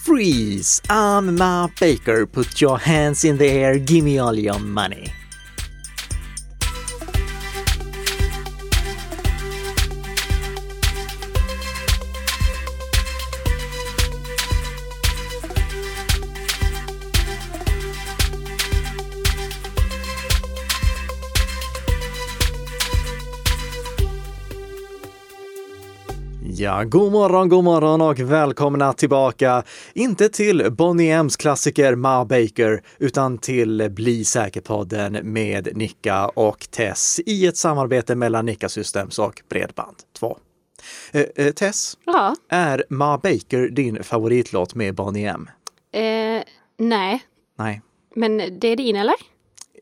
Freeze! 0.00 0.80
I'm 0.88 1.36
Ma 1.36 1.68
Baker. 1.78 2.24
Put 2.24 2.58
your 2.58 2.78
hands 2.78 3.22
in 3.22 3.36
the 3.36 3.46
air. 3.46 3.78
Give 3.78 4.02
me 4.02 4.16
all 4.16 4.34
your 4.34 4.58
money. 4.58 5.12
Ja, 26.70 26.84
god 26.84 27.12
morgon, 27.12 27.48
god 27.48 27.64
morgon 27.64 28.00
och 28.00 28.18
välkomna 28.20 28.92
tillbaka. 28.92 29.62
Inte 29.94 30.28
till 30.28 30.72
Bonnie 30.72 31.12
M's 31.12 31.38
klassiker 31.40 31.94
Ma 31.94 32.24
Baker, 32.24 32.82
utan 32.98 33.38
till 33.38 33.90
Bli 33.90 34.24
säker-podden 34.24 35.12
med 35.22 35.68
Nicka 35.76 36.28
och 36.28 36.70
Tess 36.70 37.20
i 37.26 37.46
ett 37.46 37.56
samarbete 37.56 38.14
mellan 38.14 38.46
Nicka 38.46 38.68
Systems 38.68 39.18
och 39.18 39.42
Bredband2. 39.50 40.36
Eh, 41.12 41.46
eh, 41.46 41.52
Tess, 41.52 41.98
Ja. 42.06 42.34
är 42.48 42.84
Ma 42.90 43.18
Baker 43.18 43.68
din 43.68 44.02
favoritlåt 44.02 44.74
med 44.74 44.94
Bonnie 44.94 45.26
M? 45.26 45.50
Eh, 45.92 46.42
nej, 46.78 47.20
Nej, 47.58 47.82
men 48.14 48.36
det 48.60 48.68
är 48.68 48.76
din 48.76 48.96
eller? 48.96 49.14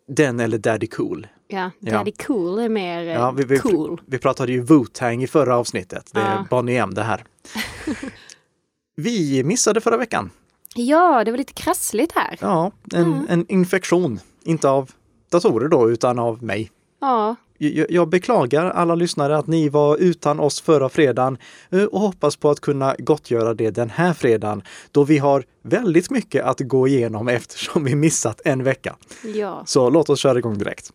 den 0.08 0.40
eller 0.40 0.58
Daddy 0.58 0.86
Cool? 0.86 1.26
Ja, 1.50 1.70
Ja. 1.78 1.92
Daddy 1.92 2.12
Cool 2.12 2.58
är 2.58 2.68
mer 2.68 3.06
eh, 3.06 3.12
Ja, 3.14 3.30
vi, 3.30 3.44
vi, 3.44 3.58
cool. 3.58 4.00
vi 4.06 4.18
pratade 4.18 4.52
ju 4.52 4.62
Wu-Tang 4.64 5.22
i 5.22 5.26
förra 5.26 5.56
avsnittet. 5.56 6.10
Det 6.12 6.20
är 6.20 6.34
Ja. 6.34 6.46
Bonnie 6.50 6.76
M 6.76 6.94
det 6.94 7.02
här. 7.02 7.24
Vi 8.96 9.44
missade 9.44 9.80
förra 9.80 9.96
veckan. 9.96 10.30
Ja, 10.74 11.24
det 11.24 11.30
var 11.30 11.38
lite 11.38 11.52
krassligt 11.52 12.12
här. 12.12 12.36
Ja, 12.40 12.72
en, 12.94 13.26
en 13.28 13.46
infektion. 13.48 14.20
Inte 14.44 14.68
av 14.70 14.90
datorer 15.30 15.68
då, 15.68 15.90
utan 15.90 16.18
av 16.18 16.42
mig. 16.42 16.70
Ja, 17.00 17.36
Jag, 17.58 17.90
jag 17.90 18.08
beklagar 18.08 18.64
alla 18.70 18.94
lyssnare 18.94 19.38
att 19.38 19.46
ni 19.46 19.68
var 19.68 19.96
utan 19.96 20.40
oss 20.40 20.60
förra 20.60 20.88
fredagen 20.88 21.38
eh, 21.70 21.82
och 21.84 22.00
hoppas 22.00 22.36
på 22.36 22.50
att 22.50 22.60
kunna 22.60 22.94
gottgöra 22.98 23.54
det 23.54 23.70
den 23.70 23.90
här 23.90 24.12
fredagen 24.12 24.62
då 24.92 25.04
vi 25.04 25.18
har 25.18 25.44
väldigt 25.62 26.10
mycket 26.10 26.44
att 26.44 26.60
gå 26.60 26.88
igenom 26.88 27.28
eftersom 27.38 27.84
vi 27.84 27.94
missat 27.94 28.40
en 28.44 28.64
vecka. 28.64 28.96
ja. 29.34 29.62
Så 29.66 29.90
låt 29.90 30.10
oss 30.10 30.18
köra 30.20 30.38
igång 30.38 30.58
direkt. 30.58 30.90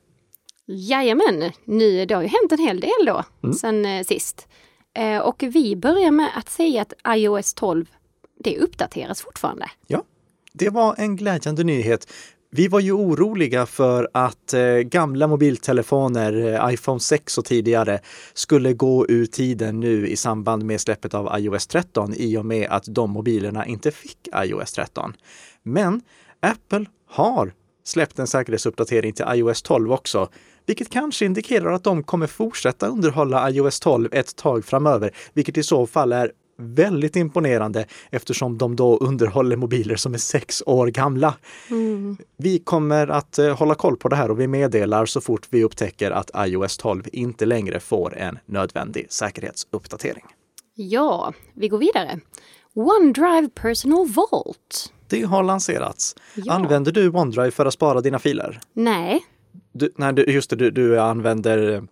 Jajamän, 0.67 1.51
nu, 1.65 2.05
det 2.05 2.13
har 2.15 2.21
ju 2.21 2.27
hänt 2.27 2.51
en 2.51 2.59
hel 2.59 2.79
del 2.79 3.05
då 3.05 3.23
Mm. 3.43 3.53
sen 3.53 3.85
eh, 3.85 4.03
sist. 4.03 4.47
Eh, 4.95 5.17
och 5.17 5.43
vi 5.43 5.75
börjar 5.75 6.11
med 6.11 6.29
att 6.35 6.49
säga 6.49 6.81
att 6.81 6.93
iOS 7.17 7.53
12, 7.53 7.85
det 8.43 8.57
uppdateras 8.59 9.21
fortfarande. 9.21 9.65
Ja, 9.87 10.03
det 10.53 10.69
var 10.69 10.95
en 10.97 11.15
glädjande 11.15 11.63
nyhet. 11.63 12.13
Vi 12.51 12.67
var 12.67 12.79
ju 12.79 12.91
oroliga 12.91 13.65
för 13.65 14.09
att 14.13 14.53
eh, 14.53 14.61
gamla 14.75 15.27
mobiltelefoner, 15.27 16.53
eh, 16.67 16.73
iPhone 16.73 16.99
6 16.99 17.37
och 17.37 17.45
tidigare, 17.45 17.99
skulle 18.33 18.73
gå 18.73 19.05
ur 19.09 19.25
tiden 19.25 19.79
nu 19.79 20.07
i 20.07 20.15
samband 20.15 20.65
med 20.65 20.81
släppet 20.81 21.13
av 21.13 21.39
iOS 21.39 21.67
13 21.67 22.13
i 22.13 22.37
och 22.37 22.45
med 22.45 22.67
att 22.69 22.83
de 22.87 23.11
mobilerna 23.11 23.65
inte 23.65 23.91
fick 23.91 24.17
iOS 24.45 24.71
13. 24.71 25.13
Men 25.63 26.01
Apple 26.39 26.85
har 27.09 27.53
släppt 27.83 28.19
en 28.19 28.27
säkerhetsuppdatering 28.27 29.13
till 29.13 29.25
iOS 29.33 29.61
12 29.61 29.91
också, 29.91 30.29
vilket 30.65 30.89
kanske 30.89 31.25
indikerar 31.25 31.73
att 31.73 31.83
de 31.83 32.03
kommer 32.03 32.27
fortsätta 32.27 32.87
underhålla 32.87 33.49
iOS 33.49 33.79
12 33.79 34.09
ett 34.11 34.35
tag 34.35 34.65
framöver, 34.65 35.11
vilket 35.33 35.57
i 35.57 35.63
så 35.63 35.87
fall 35.87 36.11
är 36.11 36.31
väldigt 36.57 37.15
imponerande 37.15 37.85
eftersom 38.11 38.57
de 38.57 38.75
då 38.75 38.97
underhåller 38.97 39.55
mobiler 39.55 39.95
som 39.95 40.13
är 40.13 40.17
sex 40.17 40.63
år 40.65 40.87
gamla. 40.87 41.35
Vi 42.37 42.59
kommer 42.59 43.07
att 43.07 43.39
eh, 43.39 43.57
hålla 43.57 43.75
koll 43.75 43.97
på 43.97 44.09
det 44.09 44.15
här 44.15 44.31
och 44.31 44.39
vi 44.39 44.47
meddelar 44.47 45.05
så 45.05 45.21
fort 45.21 45.47
vi 45.49 45.63
upptäcker 45.63 46.11
att 46.11 46.31
iOS 46.47 46.77
12 46.77 47.03
inte 47.11 47.45
längre 47.45 47.79
får 47.79 48.17
en 48.17 48.39
nödvändig 48.45 49.11
säkerhetsuppdatering. 49.11 50.25
Ja, 50.75 51.33
vi 51.53 51.67
går 51.67 51.77
vidare. 51.77 52.19
OneDrive 52.75 53.49
Personal 53.55 54.07
Vault. 54.07 54.93
Det 55.07 55.23
har 55.23 55.43
lanserats. 55.43 56.15
Ja. 56.35 56.53
Använder 56.53 56.91
du 56.91 57.09
OneDrive 57.09 57.51
för 57.51 57.65
att 57.65 57.73
spara 57.73 58.01
dina 58.01 58.19
filer? 58.19 58.59
Nej, 58.73 59.21
Du, 59.71 59.89
nej, 59.95 60.13
du, 60.13 60.23
just 60.23 60.49
det, 60.49 60.55
du, 60.55 60.71
du 60.71 60.99
använder 60.99 61.83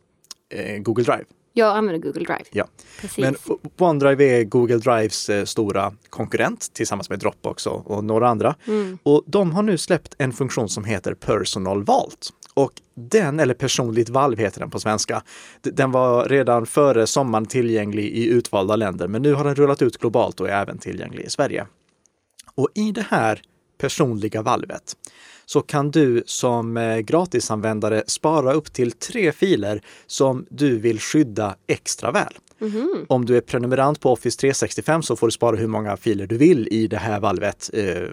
eh, 0.50 0.78
Google 0.78 1.04
Drive. 1.04 1.26
jag 1.54 1.78
använder 1.78 2.02
Google 2.02 2.24
Drive. 2.26 2.44
Ja. 2.52 2.68
Precis. 3.02 3.18
Men 3.18 3.36
OneDrive 3.78 4.24
är 4.24 4.44
Google 4.44 4.78
Drives 4.78 5.30
eh, 5.30 5.46
stora 5.46 5.94
konkurrent 6.10 6.74
tillsammans 6.74 7.10
med 7.10 7.20
Dropbox 7.20 7.68
och, 7.68 7.92
och 7.92 8.04
några 8.04 8.30
andra. 8.30 8.56
Och 9.04 9.24
de 9.28 9.52
har 9.52 9.64
nu 9.64 9.78
släppt 9.78 10.16
en 10.18 10.34
funktion 10.34 10.70
som 10.70 10.86
heter 10.86 11.14
Personal 11.14 11.84
Vault. 11.84 12.30
Och 12.54 12.72
den, 12.96 13.40
eller 13.40 13.54
personligt 13.54 14.10
valv 14.10 14.38
heter 14.38 14.60
den 14.60 14.70
på 14.70 14.80
svenska, 14.80 15.24
den 15.62 15.92
var 15.92 16.26
redan 16.26 16.66
före 16.66 17.08
sommaren 17.08 17.46
tillgänglig 17.46 18.06
i 18.06 18.28
utvalda 18.28 18.76
länder, 18.76 19.08
men 19.08 19.22
nu 19.22 19.34
har 19.34 19.44
den 19.44 19.56
rullat 19.56 19.82
ut 19.82 19.98
globalt 19.98 20.40
och 20.40 20.50
är 20.50 20.62
även 20.62 20.78
tillgänglig 20.78 21.24
i 21.26 21.30
Sverige. 21.30 21.68
Och 22.56 22.70
i 22.76 22.92
det 22.92 23.06
här 23.10 23.42
personliga 23.78 24.42
valvet 24.42 24.96
så 25.52 25.62
kan 25.62 25.92
du 25.92 26.24
som 26.26 26.78
eh, 26.78 26.98
gratisanvändare 26.98 28.04
spara 28.08 28.54
upp 28.54 28.74
till 28.74 28.92
tre 28.92 29.32
filer 29.32 29.82
som 30.08 30.46
du 30.50 30.78
vill 30.80 31.00
skydda 31.00 31.56
extra 31.68 32.12
väl. 32.12 32.34
Om 33.08 33.26
du 33.26 33.38
är 33.38 33.42
prenumerant 33.42 34.00
på 34.00 34.12
Office 34.12 34.40
365 34.40 35.04
så 35.04 35.16
får 35.16 35.28
du 35.28 35.32
spara 35.32 35.56
hur 35.56 35.68
många 35.68 35.98
filer 35.98 36.28
du 36.28 36.38
vill 36.38 36.68
i 36.72 36.88
det 36.88 36.98
här 36.98 37.20
valvet 37.20 37.70
eh, 37.74 38.08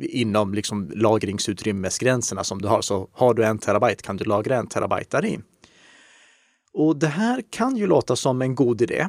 inom 0.00 0.54
liksom 0.54 0.90
lagringsutrymmesgränserna 0.94 2.44
som 2.44 2.62
du 2.62 2.68
har. 2.68 2.82
Så 2.82 3.08
har 3.12 3.34
du 3.34 3.44
en 3.44 3.58
terabyte 3.58 4.02
kan 4.02 4.16
du 4.16 4.24
lagra 4.24 4.56
en 4.56 4.66
terabyte 4.66 5.16
där 5.16 5.24
i. 5.24 5.38
Och 6.74 6.96
det 6.96 7.06
här 7.06 7.42
kan 7.50 7.76
ju 7.76 7.86
låta 7.86 8.16
som 8.16 8.42
en 8.42 8.54
god 8.54 8.82
idé. 8.82 9.08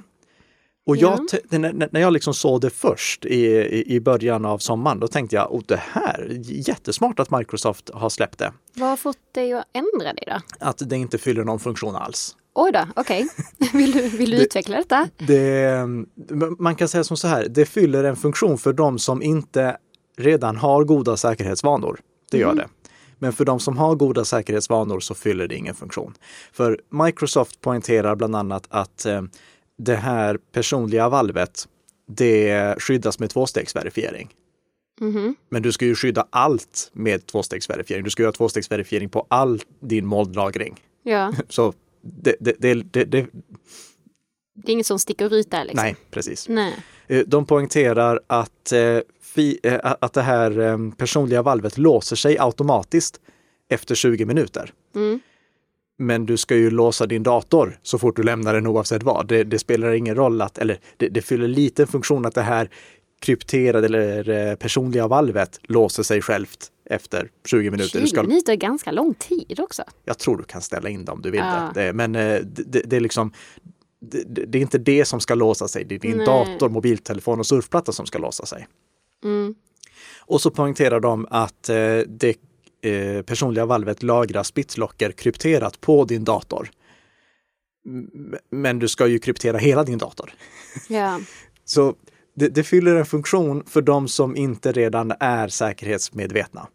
Och 0.85 0.97
jag, 0.97 1.19
Ja. 1.19 1.25
t- 1.31 1.57
när, 1.91 1.99
jag 1.99 2.13
liksom 2.13 2.33
såg 2.33 2.61
det 2.61 2.69
först 2.69 3.25
i, 3.25 3.83
i, 3.95 3.99
början 3.99 4.45
av 4.45 4.57
sommaren, 4.57 4.99
då 4.99 5.07
tänkte 5.07 5.35
jag, 5.35 5.53
oh, 5.53 5.61
det 5.65 5.81
här, 5.91 6.27
jättesmart 6.41 7.19
att 7.19 7.31
Microsoft 7.31 7.89
har 7.93 8.09
släppt 8.09 8.37
det. 8.39 8.53
Vad 8.73 8.89
har 8.89 8.97
fått 8.97 9.17
dig 9.33 9.53
att 9.53 9.65
ändra 9.73 10.13
dig 10.13 10.23
då? 10.27 10.41
Att 10.59 10.89
det 10.89 10.95
inte 10.97 11.17
fyller 11.17 11.43
någon 11.43 11.59
funktion 11.59 11.95
alls. 11.95 12.35
Oj 12.55 12.71
då, 12.71 12.87
okej. 12.95 13.27
vill 13.73 13.91
du, 13.91 14.09
vill 14.09 14.31
du 14.31 14.37
utveckla 14.37 14.77
detta? 14.77 15.09
Det, 15.17 15.85
man 16.59 16.75
kan 16.75 16.87
säga 16.87 17.03
som 17.03 17.17
så 17.17 17.27
här, 17.27 17.47
det 17.49 17.65
fyller 17.65 18.03
en 18.03 18.15
funktion 18.15 18.57
för 18.57 18.73
de 18.73 18.99
som 18.99 19.21
inte 19.21 19.77
redan 20.17 20.57
har 20.57 20.83
goda 20.83 21.17
säkerhetsvanor. 21.17 21.99
Det 22.31 22.37
gör 22.37 22.53
det. 22.55 22.67
Men 23.19 23.33
för 23.33 23.45
de 23.45 23.59
som 23.59 23.77
har 23.77 23.95
goda 23.95 24.25
säkerhetsvanor 24.25 24.99
så 24.99 25.15
fyller 25.15 25.47
det 25.47 25.55
ingen 25.55 25.75
funktion. 25.75 26.13
För 26.53 26.79
Microsoft 26.89 27.61
poängterar 27.61 28.15
bland 28.15 28.35
annat 28.35 28.65
att 28.69 29.05
eh, 29.05 29.21
det 29.77 29.95
här 29.95 30.37
personliga 30.51 31.09
valvet, 31.09 31.67
det 32.07 32.75
skyddas 32.81 33.19
med 33.19 33.29
tvåstegsverifiering. 33.29 34.29
Men 35.49 35.61
du 35.61 35.71
ska 35.71 35.85
ju 35.85 35.95
skydda 35.95 36.27
allt 36.29 36.89
med 36.93 37.25
tvåstegsverifiering. 37.25 38.03
Du 38.03 38.09
ska 38.09 38.23
göra 38.23 38.33
tvåstegsverifiering 38.33 39.09
på 39.09 39.25
all 39.27 39.61
din 39.79 40.05
molnlagring. 40.05 40.75
Ja, 41.03 41.33
Så 41.49 41.73
det, 42.01 42.35
det, 42.39 42.55
det, 42.59 42.73
det, 42.73 43.03
det 43.03 43.27
det 44.55 44.71
är 44.71 44.73
inget 44.73 44.85
som 44.85 44.99
sticker 44.99 45.33
ut 45.33 45.51
där 45.51 45.63
liksom. 45.65 45.83
nej, 45.83 45.95
precis. 46.11 46.49
Nej. 46.49 46.73
Eh, 47.07 47.19
De 47.27 47.45
poängterar 47.45 48.19
att, 48.27 48.71
eh, 48.71 48.79
eh, 49.63 49.79
att 50.01 50.13
det 50.13 50.21
här 50.21 50.91
personliga 50.95 51.41
valvet 51.41 51.77
låser 51.77 52.15
sig 52.15 52.37
automatiskt 52.39 53.21
efter 53.69 53.95
20 53.95 54.25
minuter. 54.25 54.73
Men 55.97 56.25
du 56.25 56.37
ska 56.37 56.55
ju 56.55 56.69
låsa 56.69 57.05
din 57.05 57.23
dator 57.23 57.79
så 57.81 57.97
fort 57.99 58.15
du 58.15 58.23
lämnar 58.23 58.53
den 58.53 58.67
oavsett 58.67 59.03
vad. 59.03 59.27
Det, 59.27 59.43
det 59.43 59.59
spelar 59.59 59.93
ingen 59.93 60.15
roll 60.15 60.41
att, 60.41 60.57
eller 60.57 60.79
det, 60.97 61.07
det 61.09 61.21
fyller 61.21 61.47
liten 61.47 61.87
funktion 61.87 62.25
att 62.25 62.35
det 62.35 62.41
här 62.41 62.69
krypterade 63.19 63.85
eller 63.85 64.29
eh, 64.29 64.55
personliga 64.55 65.07
valvet 65.07 65.59
låser 65.63 66.03
sig 66.03 66.21
självt 66.21 66.71
efter 66.89 67.29
20 67.45 67.71
minuter. 67.71 67.99
Du 67.99 68.07
20 68.07 68.07
ska, 68.07 68.23
minuter 68.23 68.51
är 68.53 68.57
ganska 68.57 68.91
lång 68.91 69.13
tid 69.13 69.59
också. 69.59 69.83
jag 70.05 70.19
tror 70.19 70.37
du 70.37 70.43
kan 70.43 70.61
ställa 70.61 70.89
in 70.89 71.05
det 71.05 71.11
om 71.11 71.21
du 71.21 71.31
vill 71.31 71.39
Ja. 71.39 71.71
det. 71.73 71.93
Men 71.93 72.15
eh, 72.15 72.39
det, 72.41 72.63
det, 72.63 72.81
det 72.85 72.95
är 72.95 72.99
liksom 72.99 73.31
det, 73.99 74.57
är 74.57 74.61
inte 74.61 74.77
det 74.77 75.05
som 75.05 75.19
ska 75.19 75.35
låsa 75.35 75.67
sig. 75.67 75.85
Det 75.85 75.95
är 75.95 75.99
din 75.99 76.17
Nej. 76.17 76.25
dator, 76.25 76.69
mobiltelefon 76.69 77.39
och 77.39 77.45
surfplatta 77.45 77.91
som 77.91 78.05
ska 78.05 78.19
låsa 78.19 78.45
sig. 78.45 78.67
Och 80.19 80.41
så 80.41 80.51
poängterar 80.51 80.99
de 80.99 81.27
att 81.29 81.69
eh, 81.69 81.75
det 82.07 82.35
eh, 82.85 83.21
personliga 83.21 83.65
valvet 83.65 84.03
lagrar 84.03 84.45
BitLocker 84.53 85.11
krypterat 85.11 85.81
på 85.81 86.05
din 86.05 86.23
dator. 86.23 86.69
Men 88.51 88.79
du 88.79 88.87
ska 88.87 89.07
ju 89.07 89.19
kryptera 89.19 89.57
hela 89.57 89.83
din 89.83 89.97
dator. 89.97 90.33
Ja. 90.89 91.19
Så 91.65 91.95
det, 92.35 92.47
det 92.47 92.63
fyller 92.63 92.95
en 92.95 93.05
funktion 93.05 93.63
för 93.67 93.81
de 93.81 94.07
som 94.07 94.35
inte 94.35 94.71
redan 94.71 95.13
är 95.19 95.47
säkerhetsmedvetna. 95.47 96.67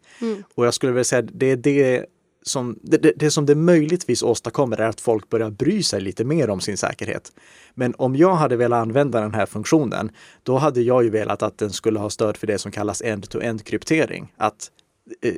Och 0.55 0.65
jag 0.65 0.73
skulle 0.73 0.91
vilja 0.91 1.03
säga 1.03 1.19
att 1.19 1.29
det 1.33 1.51
är 1.51 1.57
det 1.57 2.05
som, 2.43 2.79
det, 2.81 2.97
det, 2.97 3.13
det 3.15 3.31
som 3.31 3.45
det 3.45 3.55
möjligtvis 3.55 4.23
åstadkommer 4.23 4.77
är 4.77 4.89
att 4.89 5.01
folk 5.01 5.29
börjar 5.29 5.49
bry 5.49 5.83
sig 5.83 6.01
lite 6.01 6.23
mer 6.23 6.49
om 6.49 6.59
sin 6.59 6.77
säkerhet. 6.77 7.31
Men 7.73 7.95
om 7.97 8.15
jag 8.15 8.35
hade 8.35 8.55
velat 8.55 8.81
använda 8.81 9.21
den 9.21 9.33
här 9.33 9.45
funktionen, 9.45 10.11
då 10.43 10.57
hade 10.57 10.81
jag 10.81 11.03
ju 11.03 11.09
velat 11.09 11.43
att 11.43 11.57
den 11.57 11.71
skulle 11.71 11.99
ha 11.99 12.09
stöd 12.09 12.37
för 12.37 12.47
det 12.47 12.57
som 12.57 12.71
kallas 12.71 13.01
end-to-end 13.01 13.65
kryptering. 13.65 14.33
Att 14.37 14.71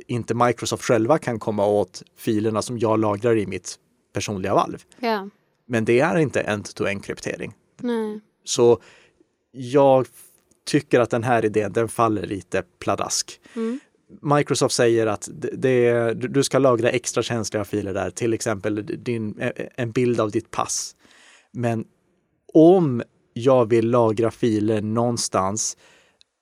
inte 0.06 0.34
Microsoft 0.34 0.84
själva 0.84 1.18
kan 1.18 1.38
komma 1.38 1.66
åt 1.66 2.02
filerna 2.16 2.62
som 2.62 2.78
jag 2.78 3.00
lagrar 3.00 3.36
i 3.36 3.46
mitt 3.46 3.78
personliga 4.12 4.54
valv. 4.54 4.82
Ja. 4.98 5.28
Men 5.66 5.84
det 5.84 6.00
är 6.00 6.18
inte 6.18 6.40
end-to-end 6.40 7.04
kryptering. 7.04 7.54
Nej. 7.80 8.20
Så 8.44 8.80
jag 9.52 10.06
tycker 10.66 11.00
att 11.00 11.10
den 11.10 11.24
här 11.24 11.44
idén, 11.44 11.72
den 11.72 11.88
faller 11.88 12.26
lite 12.26 12.62
pladask. 12.78 13.40
Mm. 13.56 13.80
Microsoft 14.22 14.74
säger 14.74 15.06
att 15.06 15.28
det, 15.32 15.50
det, 15.56 16.14
du 16.14 16.42
ska 16.42 16.58
lagra 16.58 16.90
extra 16.90 17.22
känsliga 17.22 17.64
filer 17.64 17.94
där, 17.94 18.10
till 18.10 18.32
exempel 18.32 18.86
din, 19.04 19.52
en 19.76 19.92
bild 19.92 20.20
av 20.20 20.30
ditt 20.30 20.50
pass. 20.50 20.96
Men 21.52 21.84
om 22.52 23.02
jag 23.32 23.68
vill 23.68 23.90
lagra 23.90 24.30
filer 24.30 24.82
någonstans 24.82 25.76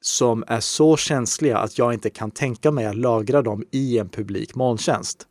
som 0.05 0.45
är 0.47 0.61
så 0.61 0.97
känsliga 0.97 1.59
att 1.59 1.79
jag 1.79 1.93
inte 1.95 2.11
kan 2.11 2.31
tänka 2.31 2.71
mig 2.71 2.87
att 2.87 2.97
lagra 2.97 3.43
dem 3.43 3.65
i 3.71 3.99
en 3.99 4.09
publik 4.09 4.55
molntjänst, 4.55 5.27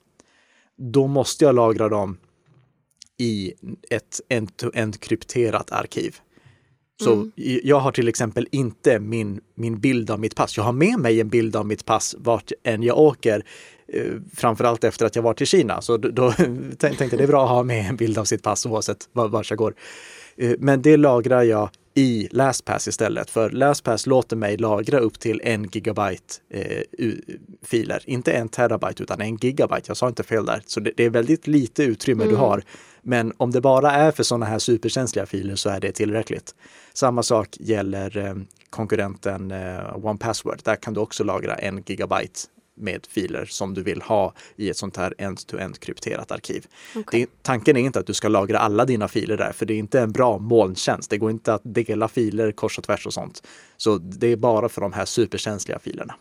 då 0.78 1.08
måste 1.08 1.46
jag 1.46 1.56
lagra 1.56 1.90
dem 1.90 2.18
i 3.18 3.54
ett 3.90 4.22
end-to-end 4.30 5.00
krypterat 5.00 5.72
arkiv. 5.72 6.16
Så 7.04 7.14
Mm. 7.14 7.32
jag 7.64 7.80
har 7.80 7.92
till 7.92 8.08
exempel 8.08 8.48
inte 8.52 9.00
min, 9.00 9.42
min 9.56 9.80
bild 9.80 10.12
av 10.12 10.20
mitt 10.20 10.36
pass. 10.36 10.58
Jag 10.58 10.64
har 10.64 10.72
med 10.72 11.00
mig 11.00 11.22
en 11.22 11.30
bild 11.30 11.56
av 11.56 11.66
mitt 11.66 11.86
pass 11.86 12.16
vart 12.20 12.52
än 12.64 12.84
jag 12.84 12.98
åker. 13.00 13.46
Eh, 13.88 14.06
framförallt 14.36 14.84
efter 14.84 15.06
att 15.06 15.16
jag 15.16 15.24
varit 15.24 15.42
i 15.42 15.46
Kina. 15.46 15.82
Så 15.82 15.98
då, 15.98 16.32
tänkte 16.78 16.98
jag 17.04 17.10
det 17.12 17.24
är 17.24 17.28
bra 17.28 17.44
att 17.44 17.50
ha 17.50 17.64
med 17.64 17.90
en 17.90 17.96
bild 17.96 18.18
av 18.18 18.26
sitt 18.26 18.44
pass 18.44 18.66
oavsett 18.66 19.10
var- 19.14 19.28
vart 19.28 19.50
jag 19.50 19.58
går. 19.58 19.74
Eh, 20.36 20.54
men 20.60 20.82
det 20.82 20.98
lagrar 20.98 21.44
jag 21.44 21.70
i 21.94 22.28
LastPass 22.32 22.88
istället. 22.88 23.30
För 23.30 23.50
LastPass 23.50 24.06
låter 24.06 24.36
mig 24.36 24.58
lagra 24.58 25.00
upp 25.00 25.20
till 25.20 25.42
en 25.44 25.64
gigabyte 25.64 26.34
eh, 26.50 26.82
filer. 27.62 28.04
Inte 28.06 28.32
en 28.32 28.50
terabyte 28.50 29.04
utan 29.04 29.22
en 29.22 29.36
gigabyte. 29.36 29.84
Jag 29.88 29.98
sa 29.98 30.08
inte 30.08 30.24
fel 30.24 30.46
där. 30.46 30.64
Så 30.66 30.80
det, 30.80 30.92
det 30.98 31.04
är 31.04 31.10
väldigt 31.10 31.48
lite 31.48 31.84
utrymme 31.84 32.26
du 32.26 32.36
har. 32.36 32.64
Men 33.02 33.34
om 33.38 33.52
det 33.52 33.62
bara 33.62 33.92
är 33.92 34.12
för 34.12 34.24
sådana 34.24 34.46
här 34.46 34.60
superkänsliga 34.60 35.26
filer 35.26 35.56
så 35.56 35.70
är 35.70 35.80
det 35.80 35.92
tillräckligt. 35.92 36.56
Samma 36.94 37.24
sak 37.24 37.58
gäller 37.60 38.18
eh, 38.18 38.36
konkurrenten 38.70 39.52
eh, 39.52 40.06
OnePassword. 40.06 40.60
Där 40.64 40.76
kan 40.76 40.94
du 40.94 41.00
också 41.00 41.24
lagra 41.24 41.56
en 41.56 41.84
gigabyte 41.86 42.40
med 42.78 43.06
filer 43.10 43.46
som 43.46 43.74
du 43.74 43.84
vill 43.84 44.02
ha 44.02 44.34
i 44.56 44.70
ett 44.70 44.78
sånt 44.78 44.98
här 44.98 45.14
end-to-end 45.18 45.80
krypterat 45.80 46.32
arkiv. 46.32 46.66
Okej. 46.96 47.20
Det, 47.20 47.44
tanken 47.44 47.78
är 47.78 47.82
inte 47.82 48.00
att 48.00 48.08
du 48.08 48.14
ska 48.14 48.28
lagra 48.28 48.60
alla 48.60 48.86
dina 48.86 49.08
filer 49.08 49.38
där, 49.38 49.52
för 49.52 49.66
det 49.66 49.74
är 49.74 49.78
inte 49.78 50.00
en 50.00 50.12
bra 50.12 50.38
molntjänst. 50.38 51.10
Det 51.10 51.18
går 51.18 51.32
inte 51.32 51.54
att 51.54 51.62
dela 51.64 52.08
filer 52.08 52.52
kors 52.52 52.78
och 52.78 52.84
tvärs 52.84 53.06
och 53.06 53.14
sånt. 53.14 53.48
Så 53.78 53.98
det 53.98 54.28
är 54.28 54.36
bara 54.36 54.70
för 54.70 54.82
de 54.82 54.94
här 54.94 55.06
superkänsliga 55.06 55.80
filerna. 55.80 56.16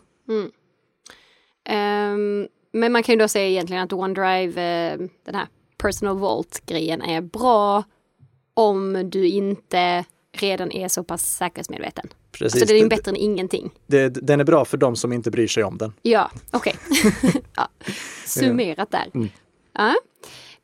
Ehm, 1.65 2.47
men 2.73 2.91
man 2.91 3.03
kan 3.03 3.13
ju 3.13 3.19
då 3.19 3.27
säga 3.27 3.47
egentligen 3.47 3.83
att 3.83 3.93
OneDrive, 3.93 4.91
eh, 4.91 4.99
den 5.25 5.35
här 5.35 5.47
personal 5.77 6.17
vault-grejen 6.17 7.01
är 7.01 7.21
bra 7.21 7.83
om 8.53 9.09
du 9.09 9.27
inte 9.27 10.05
redan 10.31 10.71
är 10.71 10.87
så 10.87 11.03
pass 11.03 11.35
säkerhetsmedveten. 11.35 12.09
Precis. 12.31 12.61
Alltså 12.61 12.73
det 12.73 12.79
är 12.79 12.83
ju 12.83 12.89
bättre 12.89 13.11
än 13.11 13.17
ingenting. 13.17 13.71
det, 13.87 14.09
den 14.09 14.39
är 14.39 14.43
bra 14.43 14.65
för 14.65 14.77
de 14.77 14.95
som 14.95 15.13
inte 15.13 15.31
bryr 15.31 15.47
sig 15.47 15.63
om 15.63 15.77
den. 15.77 15.93
Ja, 16.01 16.31
okej. 16.51 16.75
ja. 17.55 17.67
Summerat 18.25 18.91
där. 18.91 19.09
Mm. 19.13 19.29
Ja. 19.73 19.95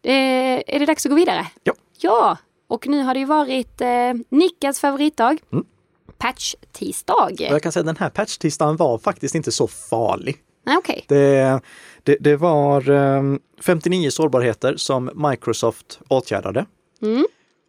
Eh, 0.03 0.63
är 0.67 0.79
det 0.79 0.85
dags 0.85 1.05
att 1.05 1.09
gå 1.09 1.15
vidare? 1.15 1.47
Ja. 1.63 1.73
Ja, 1.99 2.37
och 2.67 2.87
nu 2.87 3.03
har 3.03 3.13
det 3.13 3.19
ju 3.19 3.25
varit 3.25 3.81
eh, 3.81 4.13
Nickas 4.29 4.79
favoritdag. 4.79 5.37
Mm. 5.51 5.65
Patch-tisdag. 6.17 7.35
Jag 7.37 7.63
kan 7.63 7.71
säga 7.71 7.81
att 7.81 7.85
den 7.85 7.97
här 7.97 8.09
patch-tisdagen 8.09 8.77
var 8.77 8.97
faktiskt 8.97 9.35
inte 9.35 9.51
så 9.51 9.67
farlig. 9.67 10.37
Nej, 10.65 10.77
okej. 10.77 11.05
Det, 11.07 11.61
det, 12.03 12.17
det 12.19 12.35
var 12.35 12.89
eh, 12.89 13.23
59 13.61 14.09
sårbarheter 14.09 14.75
som 14.77 15.29
Microsoft 15.29 15.99
åtgärdade. 16.07 16.65
Mm. 17.01 17.25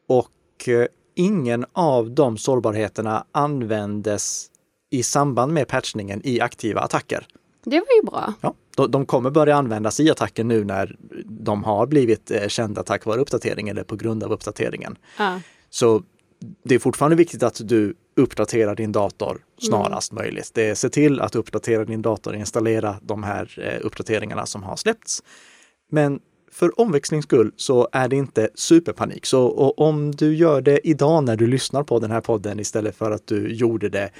Och 0.09 0.69
eh, 0.69 0.87
ingen 1.19 1.65
av 1.73 2.11
de 2.11 2.39
sårbarheterna 2.39 3.25
användes 3.33 4.51
i 4.91 5.03
samband 5.03 5.53
med 5.53 5.69
patchningen 5.69 6.21
i 6.25 6.41
aktiva 6.41 6.81
attacker. 6.81 7.27
Det 7.65 7.81
var 7.81 7.97
ju 7.97 8.03
bra. 8.03 8.35
Ja, 8.41 8.55
de, 8.77 8.91
de 8.91 9.07
kommer 9.07 9.31
börja 9.31 9.57
användas 9.57 10.01
i 10.01 10.11
attacken 10.11 10.49
nu 10.49 10.65
när 10.65 10.97
de 11.25 11.65
har 11.65 11.87
blivit 11.87 12.31
eh, 12.31 12.49
kända 12.49 12.83
tack 12.83 13.05
vare 13.05 13.21
uppdatering 13.21 13.69
eller 13.69 13.83
på 13.83 13.97
grund 13.97 14.25
av 14.25 14.33
uppdateringen. 14.33 14.99
Ja. 15.19 15.41
Så 15.71 16.03
det 16.65 16.75
är 16.75 16.79
fortfarande 16.79 17.17
viktigt 17.17 17.43
att 17.43 17.61
du 17.65 17.95
uppdaterar 18.17 18.75
din 18.75 18.93
dator 18.93 19.45
snarast 19.59 20.13
möjligt. 20.13 20.51
Det 20.55 20.71
är, 20.71 20.75
se 20.75 20.89
till 20.89 21.21
att 21.21 21.35
uppdatera 21.35 21.85
din 21.85 22.03
dator 22.03 22.33
och 22.33 22.39
installera 22.39 22.97
de 23.03 23.23
här 23.23 23.59
eh, 23.59 23.87
uppdateringarna 23.87 24.47
som 24.47 24.63
har 24.63 24.77
släppts. 24.77 25.23
Men 25.91 26.21
för 26.53 26.81
omväxlings 26.81 27.25
skull 27.25 27.53
så 27.57 27.89
är 27.93 28.09
det 28.09 28.17
inte 28.17 28.49
superpanik. 28.55 29.27
Så 29.27 29.47
och 29.47 29.79
om 29.79 30.11
du 30.11 30.35
gör 30.37 30.61
det 30.61 30.89
idag 30.89 31.25
när 31.25 31.37
du 31.37 31.47
lyssnar 31.47 31.83
på 31.83 31.99
den 31.99 32.11
här 32.11 32.21
podden 32.21 32.61
istället 32.61 32.97
för 32.97 33.11
att 33.11 33.27
du 33.27 33.53
gjorde 33.55 33.89
det 33.89 34.11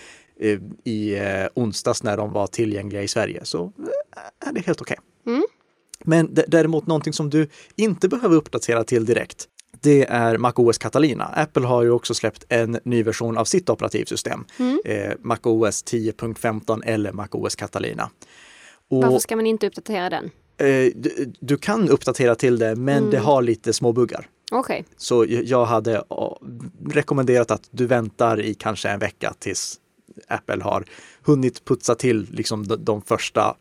eh, 0.41 0.59
i 0.85 1.17
eh, 1.19 1.47
onsdags 1.55 2.03
när 2.03 2.17
de 2.17 2.33
var 2.33 2.47
tillgängliga 2.47 3.03
i 3.03 3.09
Sverige 3.09 3.41
så 3.45 3.65
eh, 3.65 4.49
är 4.49 4.53
det 4.53 4.61
helt 4.67 4.81
okej. 4.81 4.97
Mm. 5.27 5.43
Men 6.05 6.35
däremot 6.49 6.87
någonting 6.87 7.13
som 7.13 7.31
du 7.31 7.49
inte 7.77 8.09
behöver 8.09 8.37
uppdatera 8.37 8.85
till 8.85 9.05
direkt, 9.05 9.49
det 9.81 10.05
är 10.05 10.39
MacOS 10.39 10.79
Catalina. 10.79 11.25
Apple 11.25 11.67
har 11.67 11.83
ju 11.83 11.91
också 11.91 12.15
släppt 12.15 12.45
en 12.49 12.79
ny 12.85 13.03
version 13.03 13.39
av 13.39 13.45
sitt 13.45 13.71
operativsystem, 13.71 14.45
Mm. 14.59 14.79
eh, 14.85 15.13
MacOS 15.21 15.85
10.15 15.85 16.83
eller 16.85 17.13
MacOS 17.13 17.57
Catalina. 17.57 18.11
Och, 18.91 19.03
Varför 19.03 19.19
ska 19.19 19.37
man 19.37 19.47
inte 19.47 19.67
uppdatera 19.67 20.11
den? 20.11 20.31
Eh, 20.59 20.93
du, 20.95 21.33
du 21.41 21.57
kan 21.57 21.89
uppdatera 21.89 22.35
till 22.35 22.59
det, 22.59 22.77
men 22.77 22.99
Mm. 22.99 23.11
det 23.11 23.19
har 23.19 23.43
lite 23.43 23.73
små 23.73 23.93
buggar. 23.93 24.29
Okej. 24.53 24.85
Så 24.97 25.25
jag- 25.29 25.65
hade 25.65 25.95
eh, 25.97 26.05
rekommenderat 26.89 27.51
att 27.51 27.69
du 27.71 27.87
väntar 27.87 28.41
i 28.41 28.55
kanske 28.55 28.89
en 28.89 28.99
vecka 28.99 29.35
tills 29.39 29.81
Apple 30.29 30.63
har 30.63 30.85
hunnit 31.23 31.65
putsa 31.65 31.95
till 31.95 32.27
liksom 32.31 32.67
de, 32.67 32.85
de 32.85 33.03
första 33.03 33.57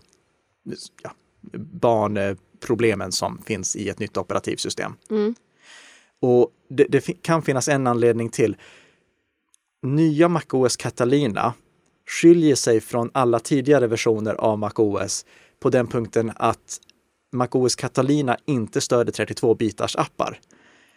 ja, 1.04 1.12
barnproblemen 1.98 3.12
som 3.12 3.42
finns 3.46 3.76
i 3.76 3.90
ett 3.90 4.00
nytt 4.00 4.18
operativsystem. 4.18 4.94
Mm. 5.12 5.36
Och 6.22 6.50
det, 6.70 6.84
det 6.90 7.22
kan 7.22 7.42
finnas 7.42 7.68
en 7.68 7.88
anledning 7.88 8.30
till. 8.30 8.56
Nya 9.84 10.28
MacOS 10.30 10.78
Catalina 10.78 11.54
skiljer 12.22 12.56
sig 12.56 12.82
från 12.82 13.10
alla 13.14 13.40
tidigare 13.40 13.88
versioner 13.88 14.33
av 14.33 14.60
MacOS 14.60 15.26
på 15.60 15.69
den 15.69 15.88
punkten 15.88 16.31
att 16.36 16.80
MacOS 17.34 17.76
Catalina 17.76 18.38
inte 18.46 18.81
stöder 18.81 19.12
32-bitars 19.12 19.96
appar. 20.00 20.40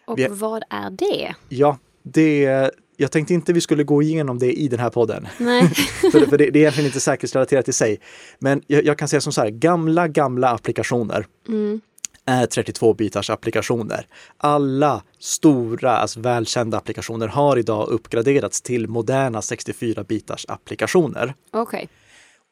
Och 0.07 0.19
Vi- 0.19 0.27
vad 0.31 0.63
är 0.71 0.91
det? 0.91 1.35
Ja, 1.49 1.79
det, 2.03 2.71
jag 2.97 3.13
tänkte 3.13 3.35
inte 3.35 3.53
vi 3.53 3.61
skulle 3.61 3.85
gå 3.85 4.03
igenom 4.03 4.39
det 4.39 4.53
i 4.53 4.69
den 4.69 4.81
här 4.81 4.91
podden. 4.91 5.29
Nej. 5.39 5.69
för, 6.13 6.27
för 6.27 6.39
det, 6.39 6.51
det 6.51 6.59
är 6.59 6.61
egentligen 6.61 6.87
inte 6.87 7.01
säkerhetsrelaterat 7.01 7.69
i 7.69 7.73
sig. 7.73 8.01
Men 8.39 8.63
jag, 8.67 8.85
jag 8.85 8.99
kan 8.99 9.09
säga 9.09 9.21
som 9.21 9.33
så 9.33 9.41
här, 9.41 9.51
gamla, 9.51 10.09
gamla 10.09 10.49
applikationer 10.51 11.27
Mm. 11.49 11.81
är 12.25 12.47
32-bitars 12.47 13.31
applikationer. 13.33 14.07
Alla 14.37 15.03
stora, 15.19 15.97
alltså 15.97 16.21
välkända 16.21 16.79
applikationer 16.79 17.29
har 17.29 17.57
idag 17.59 17.89
uppgraderats 17.89 18.63
till 18.63 18.89
moderna 18.89 19.41
64-bitars 19.41 20.45
applikationer. 20.49 21.35
Okej. 21.51 21.89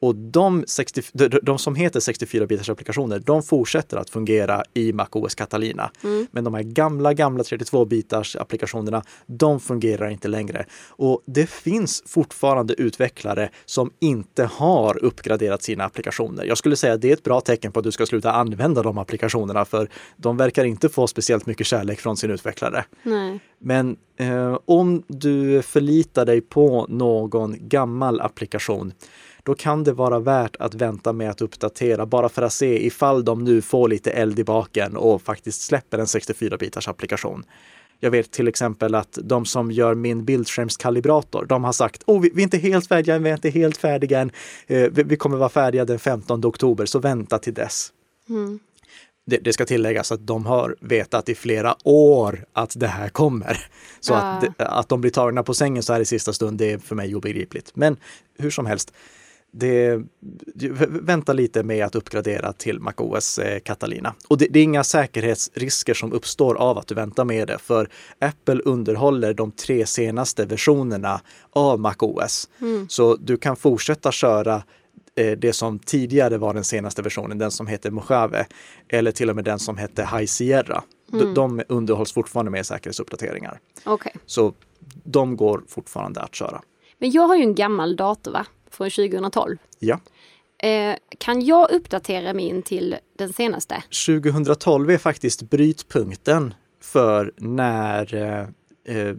Och 0.01 0.15
de, 0.15 0.63
60, 0.67 1.01
de, 1.13 1.27
de 1.43 1.59
som 1.59 1.75
heter 1.75 1.99
64-bitars 1.99 2.71
applikationer, 2.71 3.19
de 3.19 3.43
fortsätter 3.43 3.97
att 3.97 4.09
fungera 4.09 4.63
i 4.73 4.93
MacOS 4.93 5.35
Catalina. 5.35 5.91
Mm. 6.03 6.27
Men 6.31 6.43
de 6.43 6.53
här 6.53 6.63
gamla, 6.63 7.13
gamla 7.13 7.43
32-bitars 7.43 8.41
applikationerna, 8.41 9.03
de 9.25 9.59
fungerar 9.59 10.09
inte 10.09 10.27
längre. 10.27 10.65
Och 10.89 11.21
det 11.25 11.49
finns 11.49 12.03
fortfarande 12.05 12.73
utvecklare 12.73 13.49
som 13.65 13.91
inte 13.99 14.43
har 14.43 15.03
uppgraderat 15.03 15.63
sina 15.63 15.85
applikationer. 15.85 16.45
Jag 16.45 16.57
skulle 16.57 16.75
säga 16.75 16.93
att 16.93 17.01
det 17.01 17.09
är 17.09 17.13
ett 17.13 17.23
bra 17.23 17.41
tecken 17.41 17.71
på 17.71 17.79
att 17.79 17.83
du 17.85 17.91
ska 17.91 18.05
sluta 18.05 18.31
använda 18.31 18.83
de 18.83 18.97
applikationerna, 18.97 19.65
för 19.65 19.89
de 20.17 20.37
verkar 20.37 20.65
inte 20.65 20.89
få 20.89 21.07
speciellt 21.07 21.45
mycket 21.45 21.67
kärlek 21.67 21.99
från 21.99 22.17
sin 22.17 22.31
utvecklare. 22.31 22.85
Nej. 23.03 23.39
Men 23.59 23.97
eh, 24.17 24.57
om 24.65 25.03
du 25.07 25.61
förlitar 25.61 26.25
dig 26.25 26.41
på 26.41 26.85
någon 26.89 27.55
gammal 27.59 28.21
applikation, 28.21 28.93
då 29.49 29.55
kan 29.55 29.83
det 29.83 29.93
vara 29.93 30.19
värt 30.19 30.55
att 30.59 30.73
vänta 30.73 31.13
med 31.13 31.29
att 31.29 31.41
uppdatera 31.41 32.05
bara 32.05 32.29
för 32.29 32.41
att 32.41 32.53
se 32.53 32.85
ifall 32.85 33.25
de 33.25 33.43
nu 33.43 33.61
får 33.61 33.89
lite 33.89 34.11
eld 34.11 34.39
i 34.39 34.43
baken 34.43 34.97
och 34.97 35.21
faktiskt 35.21 35.61
släpper 35.61 35.97
en 35.97 36.05
64-bitars 36.05 36.89
applikation. 36.89 37.43
Jag 37.99 38.11
vet 38.11 38.31
till 38.31 38.47
exempel 38.47 38.95
att 38.95 39.17
de 39.23 39.45
som 39.45 39.71
gör 39.71 39.95
min 39.95 40.25
bildskärmskalibrator, 40.25 41.45
de 41.45 41.63
har 41.63 41.71
sagt 41.71 42.03
oh, 42.05 42.21
vi, 42.21 42.31
vi 42.33 42.41
är 42.41 42.43
inte 42.43 42.57
helt 42.57 42.87
färdiga, 42.87 43.19
vi 43.19 43.29
är 43.29 43.33
inte 43.33 43.49
helt 43.49 43.77
färdiga 43.77 44.19
än. 44.19 44.31
Eh, 44.67 44.89
vi, 44.91 45.15
kommer 45.15 45.37
vara 45.37 45.49
färdiga 45.49 45.85
den 45.85 45.99
15 45.99 46.45
oktober, 46.45 46.85
så 46.85 46.99
vänta 46.99 47.39
till 47.39 47.53
dess. 47.53 47.91
Mm. 48.29 48.59
det, 49.25 49.37
det, 49.37 49.53
ska 49.53 49.65
tilläggas 49.65 50.11
att 50.11 50.27
de 50.27 50.45
har 50.45 50.75
vetat 50.81 51.29
i 51.29 51.35
flera 51.35 51.75
år 51.83 52.45
att 52.53 52.73
det 52.79 52.87
här 52.87 53.09
kommer. 53.09 53.65
Så 53.99 54.13
ja. 54.13 54.17
att, 54.17 54.61
att 54.61 54.89
de 54.89 55.01
blir 55.01 55.11
tagna 55.11 55.43
på 55.43 55.53
sängen 55.53 55.83
så 55.83 55.93
här 55.93 56.01
i 56.01 56.05
sista 56.05 56.33
stund, 56.33 56.57
det 56.57 56.71
är 56.71 56.77
för 56.77 56.95
mig 56.95 57.15
obegripligt. 57.15 57.71
Men 57.73 57.97
hur 58.37 58.51
som 58.51 58.65
helst, 58.65 58.93
det, 59.51 60.03
vänta 60.87 61.33
lite 61.33 61.63
med 61.63 61.85
att 61.85 61.95
uppgradera 61.95 62.53
till 62.53 62.79
MacOS 62.79 63.39
eh, 63.39 63.59
Catalina. 63.59 64.13
Och 64.27 64.37
det, 64.37 64.47
det, 64.49 64.59
är 64.59 64.63
inga 64.63 64.83
säkerhetsrisker 64.83 65.93
som 65.93 66.13
uppstår 66.13 66.55
av 66.55 66.77
att 66.77 66.87
du 66.87 66.95
väntar 66.95 67.25
med 67.25 67.47
det, 67.47 67.57
för 67.57 67.89
Apple 68.19 68.61
underhåller 68.65 69.33
de 69.33 69.51
tre 69.51 69.85
senaste 69.85 70.45
versionerna 70.45 71.21
av 71.49 71.79
MacOS. 71.79 72.49
Mm. 72.61 72.89
Så 72.89 73.15
du 73.15 73.37
kan 73.37 73.55
fortsätta 73.55 74.11
köra 74.11 74.63
eh, 75.15 75.31
det 75.31 75.53
som 75.53 75.79
tidigare 75.79 76.37
var 76.37 76.53
den 76.53 76.63
senaste 76.63 77.01
versionen, 77.01 77.37
den 77.37 77.51
som 77.51 77.67
heter 77.67 77.91
Mojave, 77.91 78.45
eller 78.89 79.11
till 79.11 79.29
och 79.29 79.35
med 79.35 79.45
den 79.45 79.59
som 79.59 79.77
hette 79.77 80.01
High 80.01 80.25
Sierra. 80.25 80.83
Mm. 81.13 81.25
De, 81.25 81.33
de 81.33 81.63
underhålls 81.67 82.13
fortfarande 82.13 82.51
med 82.51 82.65
säkerhetsuppdateringar. 82.65 83.59
Okay. 83.85 84.13
Så 84.25 84.53
de 85.03 85.37
går 85.37 85.63
fortfarande 85.67 86.21
att 86.21 86.35
köra. 86.35 86.61
Men 86.99 87.11
jag 87.11 87.27
har 87.27 87.35
ju 87.35 87.43
en 87.43 87.55
gammal 87.55 87.95
dator 87.95 88.31
va? 88.31 88.45
Från 88.71 88.89
2012. 88.89 89.57
Ja. 89.79 89.99
Eh, 90.63 90.95
kan 91.17 91.45
jag 91.45 91.71
uppdatera 91.71 92.33
min 92.33 92.61
till 92.61 92.95
den 93.17 93.33
senaste? 93.33 93.83
2012 94.05 94.91
är 94.91 94.97
faktiskt 94.97 95.41
brytpunkten 95.41 96.53
för 96.81 97.33
när 97.37 98.15
eh, 98.15 98.39
eh 98.97 99.15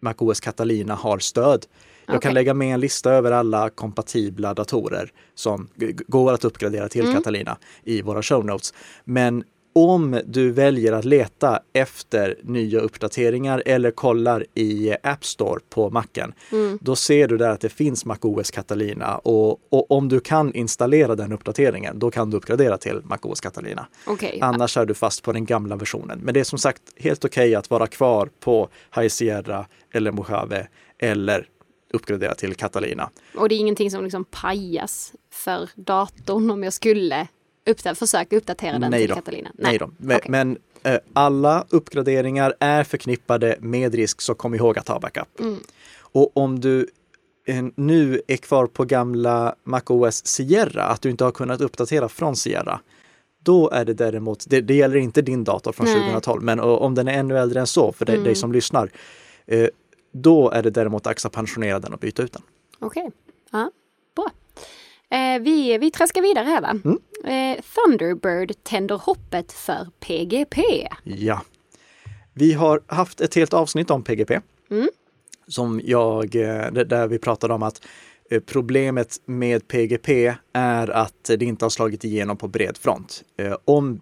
MacOS 0.00 0.40
Catalina 0.40 0.94
har 0.94 1.18
stöd. 1.18 1.66
Jag 2.06 2.16
okay. 2.16 2.28
kan 2.28 2.34
lägga 2.34 2.54
med 2.54 2.74
en 2.74 2.80
lista 2.80 3.10
över 3.10 3.32
alla 3.32 3.70
kompatibla 3.70 4.54
datorer 4.54 5.12
som 5.34 5.68
går 6.06 6.32
att 6.32 6.44
uppgradera 6.44 6.88
till 6.88 7.04
mm. 7.04 7.14
Catalina 7.14 7.58
i 7.84 8.02
våra 8.02 8.22
show 8.22 8.46
notes. 8.46 8.74
Men 9.04 9.44
om 9.72 10.20
du 10.26 10.50
väljer 10.50 10.92
att 10.92 11.04
leta 11.04 11.62
efter 11.72 12.36
nya 12.42 12.80
uppdateringar 12.80 13.62
eller 13.66 13.90
kollar 13.90 14.46
i 14.54 14.94
App 15.02 15.24
Store 15.24 15.60
på 15.68 15.90
macken, 15.90 16.32
mm. 16.52 16.78
då 16.80 16.96
ser 16.96 17.28
du 17.28 17.36
där 17.36 17.50
att 17.50 17.60
det 17.60 17.68
finns 17.68 18.04
MacOS 18.04 18.50
Catalina 18.50 19.16
och, 19.16 19.60
och, 19.68 19.90
om 19.90 20.08
du 20.08 20.20
kan 20.20 20.54
installera 20.54 21.14
den 21.14 21.32
uppdateringen, 21.32 21.98
då 21.98 22.10
kan 22.10 22.30
du 22.30 22.36
uppgradera 22.36 22.78
till 22.78 23.00
MacOS 23.04 23.40
Catalina. 23.40 23.86
Okay. 24.06 24.38
Annars 24.40 24.76
är 24.76 24.86
du 24.86 24.94
fast 24.94 25.22
på 25.22 25.32
den 25.32 25.44
gamla 25.44 25.76
versionen. 25.76 26.20
Men 26.22 26.34
det 26.34 26.40
är 26.40 26.44
som 26.44 26.58
sagt 26.58 26.82
helt 26.96 27.24
okej 27.24 27.48
okay 27.48 27.54
att 27.54 27.70
vara 27.70 27.86
kvar 27.86 28.28
på 28.40 28.68
High 28.96 29.08
Sierra 29.08 29.66
eller 29.92 30.12
Mojave 30.12 30.66
eller 30.98 31.46
uppgradera 31.92 32.34
till 32.34 32.54
Catalina. 32.54 33.10
Och 33.34 33.48
det 33.48 33.54
är 33.54 33.58
ingenting 33.58 33.90
som 33.90 34.04
liksom 34.04 34.24
pajas 34.24 35.12
för 35.30 35.70
datorn 35.74 36.50
om 36.50 36.62
jag 36.62 36.72
skulle 36.72 37.28
uppda 37.66 37.94
försöka 37.94 38.36
uppdatera 38.36 38.78
den 38.78 38.90
Nej 38.90 39.06
till 39.06 39.14
Catalina? 39.14 39.50
Nej, 39.54 39.70
Nej 39.70 39.78
då. 39.78 39.90
Men, 39.96 40.16
okay. 40.16 40.30
men 40.30 40.58
eh, 40.82 40.98
alla 41.12 41.64
uppgraderingar 41.70 42.54
är 42.60 42.84
förknippade 42.84 43.56
med 43.60 43.94
risk, 43.94 44.20
så 44.20 44.34
kom 44.34 44.54
ihåg 44.54 44.78
att 44.78 44.88
ha 44.88 45.00
backup. 45.00 45.40
Mm. 45.40 45.58
Och 45.98 46.36
om 46.36 46.60
du 46.60 46.88
eh, 47.46 47.64
nu 47.74 48.22
är 48.26 48.36
kvar 48.36 48.66
på 48.66 48.84
gamla 48.84 49.54
MacOS 49.64 50.26
Sierra, 50.26 50.82
att 50.82 51.02
du 51.02 51.10
inte 51.10 51.24
har 51.24 51.32
kunnat 51.32 51.60
uppdatera 51.60 52.08
från 52.08 52.36
Sierra, 52.36 52.80
då 53.42 53.70
är 53.70 53.84
det 53.84 53.94
däremot, 53.94 54.44
det, 54.48 54.60
det 54.60 54.74
gäller 54.74 54.96
inte 54.96 55.22
din 55.22 55.44
dator 55.44 55.72
från 55.72 55.86
Nej. 55.86 55.94
2012, 55.94 56.42
men 56.42 56.60
om 56.60 56.94
den 56.94 57.08
är 57.08 57.12
ännu 57.12 57.38
äldre 57.38 57.60
än 57.60 57.66
så, 57.66 57.92
för 57.92 58.04
dig, 58.04 58.14
mm. 58.14 58.24
dig 58.24 58.34
som 58.34 58.52
lyssnar, 58.52 58.90
eh, 59.46 59.68
då 60.12 60.50
är 60.50 60.62
det 60.62 60.70
däremot 60.70 61.04
dags 61.04 61.26
att 61.26 61.32
pensionera 61.32 61.78
den 61.78 61.92
och 61.92 61.98
byta 61.98 62.22
ut 62.22 62.32
den. 62.32 62.42
Okej, 62.78 63.02
okay. 63.02 63.10
ja, 63.50 63.70
bra. 64.16 64.30
Eh, 65.12 65.40
vi, 65.40 65.78
vi 65.78 65.90
traskar 65.90 66.22
vidare 66.22 66.44
här 66.44 66.60
va? 66.60 66.76
Mm. 66.84 66.98
Eh, 67.24 67.62
Thunderbird 67.74 68.64
tänder 68.64 68.96
hoppet 68.96 69.52
för 69.52 69.88
PGP. 70.00 70.62
Ja. 71.04 71.42
Vi 72.34 72.52
har 72.52 72.82
haft 72.86 73.20
ett 73.20 73.34
helt 73.34 73.52
avsnitt 73.52 73.90
om 73.90 74.02
PGP. 74.02 74.40
Mm. 74.70 74.88
Som 75.46 75.80
jag, 75.84 76.34
eh, 76.34 76.72
där 76.72 77.06
vi 77.06 77.18
pratade 77.18 77.54
om 77.54 77.62
att 77.62 77.82
eh, 78.30 78.40
problemet 78.40 79.16
med 79.24 79.68
PGP 79.68 80.34
är 80.52 80.90
att 80.90 81.24
det 81.24 81.44
inte 81.44 81.64
har 81.64 81.70
slagit 81.70 82.04
igenom 82.04 82.36
på 82.36 82.48
bred 82.48 82.76
front. 82.76 83.22
Eh, 83.36 83.56
om 83.64 84.00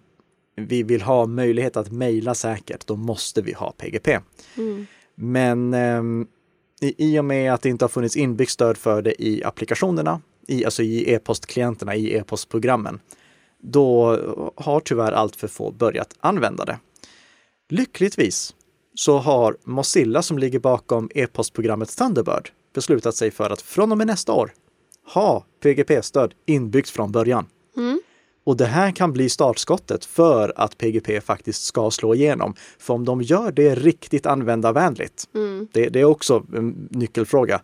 vi 0.55 0.83
vill 0.83 1.01
ha 1.01 1.25
möjlighet 1.25 1.77
att 1.77 1.91
mejla 1.91 2.35
säkert, 2.35 2.87
då 2.87 2.95
måste 2.95 3.41
vi 3.41 3.53
ha 3.53 3.71
PGP. 3.71 4.19
Mm. 4.57 4.87
Men 5.15 5.73
ehm, 5.73 6.27
i 6.81 7.19
och 7.19 7.25
med 7.25 7.53
att 7.53 7.61
det 7.61 7.69
inte 7.69 7.85
har 7.85 7.89
funnits 7.89 8.15
inbyggt 8.15 8.51
stöd 8.51 8.77
för 8.77 9.01
det 9.01 9.23
i 9.23 9.43
applikationerna 9.43 10.21
i, 10.51 10.65
alltså 10.65 10.83
i 10.83 11.13
e-postklienterna, 11.13 11.95
i 11.95 12.15
e-postprogrammen, 12.15 12.99
då 13.63 14.19
har 14.55 14.79
tyvärr 14.79 15.11
allt 15.11 15.35
för 15.35 15.47
få 15.47 15.71
börjat 15.71 16.15
använda 16.19 16.65
det. 16.65 16.79
Lyckligtvis 17.69 18.55
så 18.95 19.17
har 19.17 19.57
Mozilla 19.63 20.21
som 20.21 20.37
ligger 20.37 20.59
bakom 20.59 21.09
e-postprogrammet 21.15 21.97
Thunderbird 21.97 22.49
beslutat 22.73 23.15
sig 23.15 23.31
för 23.31 23.49
att 23.49 23.61
från 23.61 23.91
och 23.91 23.97
med 23.97 24.07
nästa 24.07 24.33
år 24.33 24.53
ha 25.13 25.45
PGP-stöd 25.63 26.33
inbyggt 26.45 26.89
från 26.89 27.11
början. 27.11 27.45
Mm. 27.77 28.01
Och 28.43 28.57
det 28.57 28.65
här 28.65 28.91
kan 28.91 29.13
bli 29.13 29.29
startskottet 29.29 30.05
för 30.05 30.53
att 30.55 30.77
PGP 30.77 31.21
faktiskt 31.21 31.63
ska 31.63 31.91
slå 31.91 32.15
igenom. 32.15 32.53
För 32.79 32.93
om 32.93 33.05
de 33.05 33.21
gör 33.21 33.51
det 33.51 33.75
riktigt 33.75 34.25
användarvänligt, 34.25 35.29
mm. 35.35 35.67
det, 35.71 35.89
det, 35.89 35.99
är 35.99 36.05
också 36.05 36.43
en 36.55 36.87
nyckelfråga, 36.91 37.61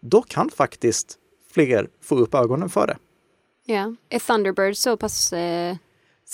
då 0.00 0.22
kan 0.22 0.50
faktiskt 0.50 1.18
fler 1.50 1.88
få 2.02 2.16
upp 2.18 2.34
ögonen 2.34 2.68
för 2.68 2.86
det. 2.86 2.96
Ja, 3.66 3.94
är 4.08 4.18
Thunderbird 4.18 4.76
så 4.76 4.96
pass 4.96 5.32
eh, 5.32 5.76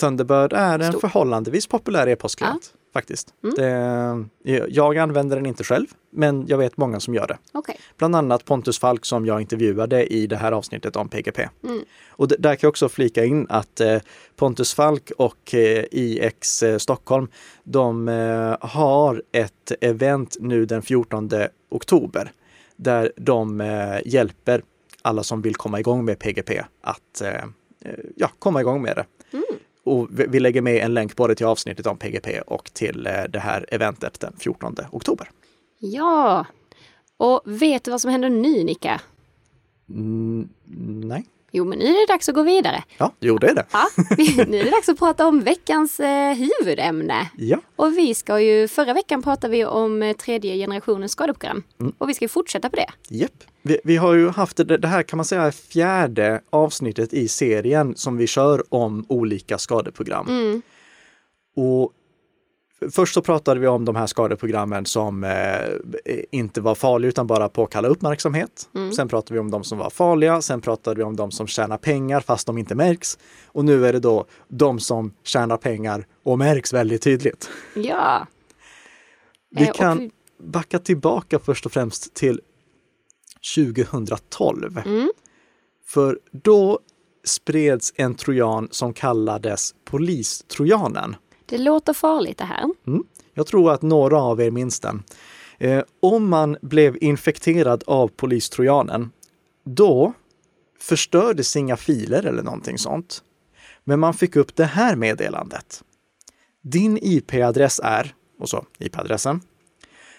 Thunderbird 0.01 0.53
är 0.53 0.79
en 0.79 0.93
stor. 0.93 1.01
förhållandevis 1.01 1.67
populär 1.67 2.09
e-postklient. 2.09 2.71
Ja. 2.73 2.81
Faktiskt. 2.93 3.35
Mm. 3.45 4.29
Det, 4.43 4.67
jag 4.69 4.99
använder 4.99 5.37
den 5.37 5.47
inte 5.47 5.65
själv, 5.65 5.87
men 6.11 6.47
jag 6.47 6.59
vet 6.59 6.77
många 6.77 7.01
som 7.01 7.15
gör 7.15 7.27
det. 7.27 7.39
Okay. 7.53 7.75
Bland 7.97 8.17
annat 8.17 8.45
Pontus 8.45 8.79
Falk 8.79 9.05
som 9.05 9.27
jag 9.27 9.41
intervjuade 9.41 10.07
i 10.07 10.27
det 10.27 10.37
här 10.37 10.53
avsnittet 10.53 10.97
om 10.97 11.09
PGP. 11.09 11.49
Mm. 11.65 11.85
Och 12.09 12.29
där 12.29 12.55
kan 12.55 12.59
jag 12.61 12.69
också 12.69 12.89
flika 12.89 13.25
in 13.25 13.47
att 13.49 13.81
eh, 13.81 13.99
Pontus 14.37 14.75
Falk 14.75 15.13
och 15.19 15.55
eh, 15.55 15.85
IX 15.91 16.63
eh, 16.63 16.79
Stockholm, 16.79 17.29
de 17.65 18.09
eh, 18.09 18.57
har 18.61 19.23
ett 19.33 19.73
event 19.81 20.37
nu 20.41 20.67
den 20.67 20.83
14 20.83 21.31
oktober 21.71 22.33
där 22.77 23.13
de 23.17 23.61
eh, 23.61 23.99
hjälper 24.05 24.63
alla 25.07 25.23
som 25.23 25.43
vill 25.43 25.55
komma 25.55 25.81
igång 25.81 26.05
med 26.05 26.19
PGP 26.19 26.65
att 26.81 27.21
eh, 27.21 27.35
eh, 27.81 27.95
ja, 28.17 28.31
komma 28.39 28.61
igång 28.61 28.83
med 28.83 28.97
det. 28.97 29.07
Mm. 29.33 29.45
Och 29.85 30.09
vi 30.11 30.41
lägger 30.41 30.63
med 30.63 30.77
en 30.77 30.95
länk 30.95 31.17
både 31.17 31.35
till 31.35 31.47
avsnittet 31.47 31.87
om 31.87 31.99
PGP 31.99 32.41
och 32.41 32.71
till 32.73 33.07
eh, 33.07 33.25
det 33.29 33.39
här 33.39 33.67
eventet 33.69 34.21
den 34.21 34.33
14 34.39 34.75
oktober. 34.91 35.31
Ja, 35.79 36.47
och 37.17 37.43
vet 37.45 37.85
du 37.85 37.91
vad 37.91 38.01
som 38.01 38.11
händer 38.11 38.29
nu 38.31 38.65
Nika? 38.65 39.01
Mm, 39.89 40.49
nej. 41.05 41.27
Jo, 41.53 41.65
men 41.65 41.79
nu 41.79 41.85
är 41.85 42.07
det 42.07 42.13
dags 42.13 42.29
att 42.29 42.35
gå 42.35 42.43
vidare. 42.43 42.85
Ja, 42.99 43.13
jo 43.21 43.39
det 43.39 43.51
är 43.51 43.55
det. 43.55 43.67
Ja, 43.73 43.89
nu 44.47 44.59
är 44.59 44.65
det 44.65 44.71
dags 44.71 44.89
att 44.89 44.99
prata 44.99 45.27
om 45.27 45.41
veckans 45.41 46.01
eh, 46.01 46.35
huvudämne. 46.35 47.31
Ja. 47.37 47.59
Och 47.77 47.99
vi 47.99 48.15
ska 48.15 48.41
ju, 48.41 48.69
förra 48.69 48.95
veckan 48.95 49.23
pratade 49.23 49.53
vi 49.53 49.65
om 49.65 50.03
eh, 50.03 50.17
tredje 50.17 50.55
generationens 50.55 51.13
skadeprogram. 51.13 51.63
Mm. 51.81 51.93
Och 51.99 52.09
vi 52.09 52.15
ska 52.15 52.29
fortsätta 52.29 52.71
på 52.71 52.77
det. 52.77 52.89
Japp. 53.09 53.45
Vi, 53.63 53.79
vi, 53.85 53.97
har 53.97 54.15
ju 54.15 54.29
haft 54.29 54.57
det, 54.57 54.65
det 54.77 54.89
här 54.89 55.03
kan 55.03 55.17
man 55.17 55.25
säga 55.25 55.53
fjärde 55.53 56.41
avsnittet 56.51 57.13
i 57.13 57.29
serien 57.29 57.97
som 57.97 58.17
vi 58.17 58.27
kör 58.27 58.75
om 58.75 59.07
olika 59.09 59.59
skadeprogram. 59.59 60.29
Mm. 60.29 60.63
Och 61.57 61.93
Först 62.91 63.15
så 63.15 63.23
pratade 63.23 63.61
vi 63.61 63.67
om 63.67 63.85
de 63.85 63.97
här 63.97 64.07
skadeprogrammen 64.07 64.87
som 64.87 65.25
eh, 65.25 66.21
inte 66.31 66.61
var 66.61 66.75
farliga 66.75 67.09
utan 67.09 67.27
bara 67.27 67.49
påkalla 67.49 67.89
uppmärksamhet. 67.89 68.69
Mm. 68.75 68.93
Sen 68.93 69.09
pratade 69.09 69.35
vi 69.35 69.41
om 69.41 69.51
de 69.51 69.65
som 69.65 69.79
var 69.79 69.91
farliga. 69.91 70.43
Sen 70.43 70.61
pratade 70.61 70.97
vi 70.97 71.03
om 71.03 71.17
de 71.17 71.31
som 71.31 71.47
tjänar 71.47 71.79
pengar 71.79 72.21
fast 72.21 72.47
de 72.47 72.59
inte 72.59 72.75
märks. 72.75 73.19
Och 73.47 73.65
nu 73.65 73.87
är 73.87 73.93
det 73.93 74.01
då 74.01 74.27
de 74.49 74.81
som 74.81 75.13
tjänar 75.23 75.57
pengar 75.57 76.07
och 76.23 76.39
märks 76.39 76.73
väldigt 76.73 77.03
tydligt. 77.03 77.51
Ja. 77.75 78.27
Vi 79.51 79.63
eh, 79.63 79.73
kan 79.73 79.99
vi... 79.99 80.11
backa 80.39 80.79
tillbaka 80.79 81.39
först 81.39 81.67
och 81.67 81.73
främst 81.73 82.15
till 82.15 82.41
2012. 83.57 84.83
Mm. 84.87 85.11
För 85.87 86.19
då 86.33 86.81
spreds 87.25 87.93
en 87.97 88.15
trojan 88.15 88.69
som 88.71 88.93
kallades 88.93 89.75
polistrojanen. 89.85 91.17
Det 91.47 91.59
låter 91.59 91.93
farligt 91.93 92.39
det 92.39 92.45
här. 92.45 92.65
Mm. 92.87 93.05
Jag 93.35 93.47
tror 93.47 93.73
att 93.73 93.83
några 93.83 94.21
av 94.21 94.41
er 94.41 94.51
minns 94.51 94.81
den. 94.81 95.03
Eh, 95.59 95.83
om 96.01 96.29
man 96.29 96.57
blev 96.63 96.97
infekterad 97.01 97.85
av 97.87 98.09
polistrojanen, 98.09 99.11
då 99.65 100.13
förstördes 100.81 101.57
inga 101.57 101.77
filer 101.77 102.27
eller 102.27 102.43
någonting 102.43 102.79
sånt. 102.79 103.23
Men 103.85 104.01
man 104.01 104.15
fick 104.15 104.37
upp 104.37 104.57
det 104.57 104.65
här 104.65 104.97
meddelandet. 104.97 105.83
Din 106.63 106.99
IP-adress 107.03 107.81
är, 107.85 108.15
och 108.41 108.49
så 108.49 108.65
IP-adressen. 108.79 109.41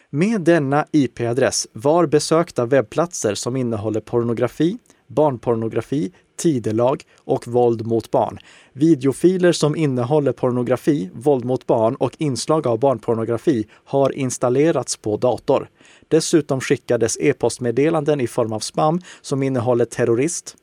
Med 0.09 0.41
denna 0.41 0.85
IP-adress 0.91 1.67
var 1.73 2.05
besökta 2.05 2.65
webbplatser 2.65 3.35
som 3.35 3.55
innehåller 3.55 3.99
pornografi, 3.99 4.77
barnpornografi, 5.07 6.11
tidelag 6.37 7.03
och 7.17 7.47
våld 7.47 7.87
mot 7.87 8.11
barn. 8.11 8.39
Videofiler 8.73 9.51
som 9.51 9.75
innehåller 9.75 10.31
pornografi, 10.31 11.09
våld 11.13 11.45
mot 11.45 11.67
barn 11.67 11.95
och 11.95 12.15
inslag 12.17 12.67
av 12.67 12.79
barnpornografi 12.79 13.67
har 13.85 14.15
installerats 14.15 14.97
på 14.97 15.17
dator. 15.17 15.69
Dessutom 16.07 16.61
skickades 16.61 17.17
e-postmeddelanden 17.21 18.21
i 18.21 18.27
form 18.27 18.53
av 18.53 18.59
spam 18.59 19.01
som 19.21 19.43
innehåller 19.43 19.85
terrorist, 19.85 20.55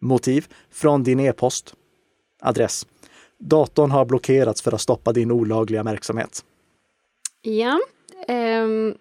motiv 0.00 0.46
från 0.70 1.02
din 1.02 1.20
e-post, 1.20 1.74
adress. 2.40 2.86
Datorn 3.38 3.90
har 3.90 4.04
blockerats 4.04 4.62
för 4.62 4.74
att 4.74 4.80
stoppa 4.80 5.12
din 5.12 5.30
olagliga 5.30 5.82
verksamhet. 5.82 6.44
Ja, 7.42 7.80
Um, 8.28 8.94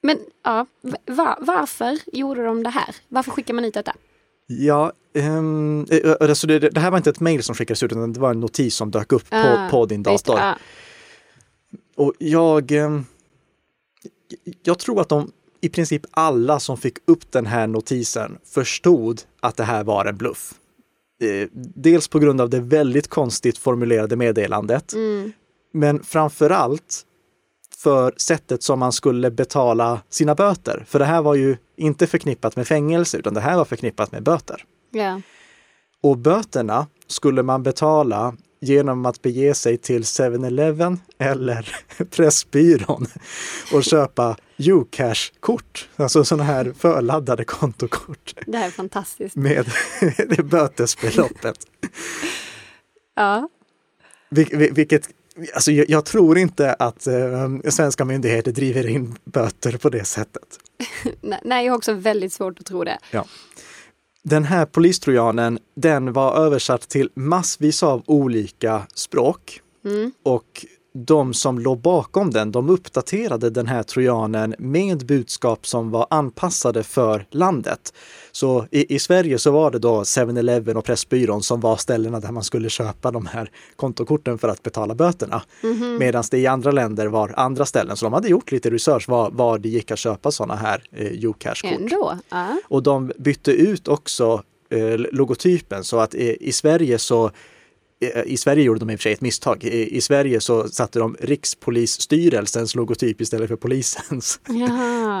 men 0.00 0.18
ja, 0.42 0.66
va, 1.06 1.38
varför 1.40 1.98
gjorde 2.12 2.44
de 2.44 2.62
det 2.62 2.70
här? 2.70 2.96
Varför 3.08 3.30
skickar 3.30 3.54
man 3.54 3.64
ut 3.64 3.74
detta? 3.74 3.94
Ja, 4.46 4.92
um, 5.14 5.86
alltså 6.20 6.46
det, 6.46 6.58
det, 6.58 6.80
här 6.80 6.90
var 6.90 6.98
inte 6.98 7.10
ett 7.10 7.20
mejl 7.20 7.42
som 7.42 7.54
skickades 7.54 7.82
ut, 7.82 7.92
utan 7.92 8.12
det 8.12 8.20
var 8.20 8.30
en 8.30 8.40
notis 8.40 8.74
som 8.74 8.90
dök 8.90 9.12
upp 9.12 9.24
ah, 9.28 9.42
på, 9.42 9.70
på 9.70 9.86
din 9.86 10.02
dator. 10.02 10.34
Det, 10.34 10.42
ah. 10.42 10.58
Och 11.96 12.12
jag, 12.18 12.70
um, 12.70 13.06
jag 14.62 14.78
tror 14.78 15.00
att 15.00 15.08
de 15.08 15.32
i 15.60 15.68
princip 15.68 16.06
alla 16.10 16.60
som 16.60 16.76
fick 16.76 16.98
upp 17.04 17.32
den 17.32 17.46
här 17.46 17.66
notisen 17.66 18.38
förstod 18.44 19.22
att 19.40 19.56
det 19.56 19.64
här 19.64 19.84
var 19.84 20.04
en 20.04 20.16
bluff. 20.16 20.54
Eh, 21.22 21.48
dels 21.52 22.08
på 22.08 22.18
grund 22.18 22.40
av 22.40 22.50
det 22.50 22.60
väldigt 22.60 23.08
konstigt 23.08 23.58
formulerade 23.58 24.16
meddelandet, 24.16 24.92
mm. 24.92 25.32
men 25.72 26.02
framför 26.02 26.50
allt 26.50 27.02
för 27.76 28.14
sättet 28.16 28.62
som 28.62 28.78
man 28.78 28.92
skulle 28.92 29.30
betala 29.30 30.00
sina 30.08 30.34
böter. 30.34 30.84
För 30.88 30.98
det 30.98 31.04
här 31.04 31.22
var 31.22 31.34
ju 31.34 31.56
inte 31.76 32.06
förknippat 32.06 32.56
med 32.56 32.68
fängelse, 32.68 33.18
utan 33.18 33.34
det 33.34 33.40
här 33.40 33.56
var 33.56 33.64
förknippat 33.64 34.12
med 34.12 34.22
böter. 34.22 34.64
Yeah. 34.94 35.18
Och 36.02 36.18
böterna 36.18 36.86
skulle 37.06 37.42
man 37.42 37.62
betala 37.62 38.36
genom 38.60 39.06
att 39.06 39.22
bege 39.22 39.54
sig 39.54 39.76
till 39.76 40.02
7-Eleven 40.02 41.00
eller 41.18 41.76
Pressbyrån 42.10 43.06
och 43.72 43.84
köpa 43.84 44.36
Ucash-kort, 44.58 45.88
alltså 45.96 46.24
sådana 46.24 46.44
här 46.44 46.72
förladdade 46.78 47.44
kontokort. 47.44 48.34
Det 48.46 48.58
här 48.58 48.66
är 48.66 48.70
fantastiskt. 48.70 49.36
Med 49.36 49.66
det 50.28 50.42
bötesbeloppet. 50.42 51.58
ja. 53.14 53.48
Vil 54.30 54.70
vilket, 54.72 55.08
alltså 55.54 55.72
jag, 55.72 55.90
jag, 55.90 56.04
tror 56.04 56.38
inte 56.38 56.72
att 56.72 57.06
eh, 57.06 57.48
svenska 57.68 58.04
myndigheter 58.04 58.52
driver 58.52 58.86
in 58.86 59.16
böter 59.24 59.76
på 59.76 59.88
det 59.88 60.04
sättet. 60.04 60.58
Nej, 61.42 61.64
jag 61.64 61.72
har 61.72 61.78
också 61.78 61.92
väldigt 61.92 62.32
svårt 62.32 62.60
att 62.60 62.66
tro 62.66 62.84
det. 62.84 62.98
Ja. 63.10 63.26
Den 64.22 64.44
här 64.44 64.66
polistrojanen, 64.66 65.58
den 65.74 66.12
var 66.12 66.36
översatt 66.36 66.88
till 66.88 67.10
massvis 67.14 67.82
av 67.82 68.02
olika 68.06 68.86
språk. 68.94 69.60
Mm. 69.84 70.12
Och 70.22 70.66
de 71.04 71.34
som 71.34 71.58
låg 71.58 71.80
bakom 71.80 72.30
den, 72.30 72.52
de 72.52 72.70
uppdaterade 72.70 73.50
den 73.50 73.66
här 73.66 73.82
trojanen 73.82 74.54
med 74.58 75.06
budskap 75.06 75.66
som 75.66 75.90
var 75.90 76.06
anpassade 76.10 76.82
för 76.82 77.26
landet. 77.30 77.94
Så 78.32 78.66
i, 78.70 78.94
i 78.94 78.98
Sverige 78.98 79.38
så 79.38 79.50
var 79.50 79.70
det 79.70 79.78
då 79.78 80.02
7-Eleven 80.02 80.76
och 80.76 80.84
Pressbyrån 80.84 81.42
som 81.42 81.60
var 81.60 81.76
ställena 81.76 82.20
där 82.20 82.32
man 82.32 82.42
skulle 82.42 82.68
köpa 82.68 83.10
de 83.10 83.26
här 83.26 83.50
kontokorten 83.76 84.38
för 84.38 84.48
att 84.48 84.62
betala 84.62 84.94
böterna. 84.94 85.42
Mm 85.62 85.76
-hmm. 85.76 85.98
Medan 85.98 86.24
det 86.30 86.38
i 86.38 86.46
andra 86.46 86.70
länder 86.70 87.06
var 87.06 87.34
andra 87.36 87.66
ställen. 87.66 87.96
Så 87.96 88.06
de 88.06 88.12
hade 88.12 88.28
gjort 88.28 88.52
lite 88.52 88.70
research 88.70 89.08
var, 89.08 89.30
var 89.30 89.58
det 89.58 89.68
gick 89.68 89.90
att 89.90 89.98
köpa 89.98 90.30
sådana 90.30 90.56
här 90.56 90.82
eh, 90.92 91.28
Ucash-kort. 91.28 91.92
Uh. 92.32 92.56
Och 92.68 92.82
de 92.82 93.12
bytte 93.18 93.52
ut 93.52 93.88
också 93.88 94.42
eh, 94.70 94.96
logotypen 94.96 95.84
så 95.84 95.98
att 95.98 96.14
i, 96.14 96.36
i 96.40 96.52
Sverige 96.52 96.98
så 96.98 97.30
i 98.00 98.36
Sverige 98.36 98.64
gjorde 98.64 98.80
de 98.80 98.90
i 98.90 98.94
och 98.94 98.98
för 98.98 99.02
sig 99.02 99.12
ett 99.12 99.20
misstag. 99.20 99.64
I, 99.64 99.96
I, 99.96 100.00
Sverige 100.00 100.40
så 100.40 100.68
satte 100.68 100.98
de 100.98 101.16
Rikspolisstyrelsens 101.20 102.74
logotyp 102.74 103.20
istället 103.20 103.48
för 103.48 103.56
polisens. 103.56 104.40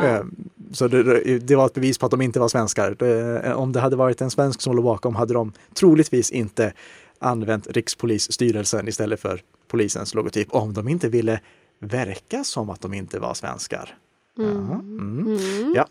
Eh, 0.04 0.24
så 0.72 0.88
det, 0.88 1.38
det, 1.38 1.56
var 1.56 1.66
ett 1.66 1.74
bevis 1.74 1.98
på 1.98 2.06
att 2.06 2.10
de 2.10 2.22
inte 2.22 2.40
var 2.40 2.48
svenskar. 2.48 2.96
Det, 2.98 3.54
om 3.54 3.72
det 3.72 3.80
hade 3.80 3.96
varit 3.96 4.20
en 4.20 4.30
svensk 4.30 4.60
som 4.60 4.76
låg 4.76 4.84
bakom 4.84 5.16
hade 5.16 5.34
de 5.34 5.52
troligtvis 5.74 6.30
inte 6.30 6.72
använt 7.18 7.66
Rikspolisstyrelsen 7.66 8.88
istället 8.88 9.20
för 9.20 9.40
polisens 9.68 10.14
logotyp 10.14 10.48
om 10.50 10.74
de 10.74 10.88
inte 10.88 11.08
ville 11.08 11.40
verka 11.78 12.44
som 12.44 12.70
att 12.70 12.80
de 12.80 12.94
inte 12.94 13.18
var 13.18 13.34
svenskar. 13.34 13.98
Mm. 14.38 14.56
Mm. 14.56 15.26
Mm. 15.26 15.74
Ja. 15.74 15.86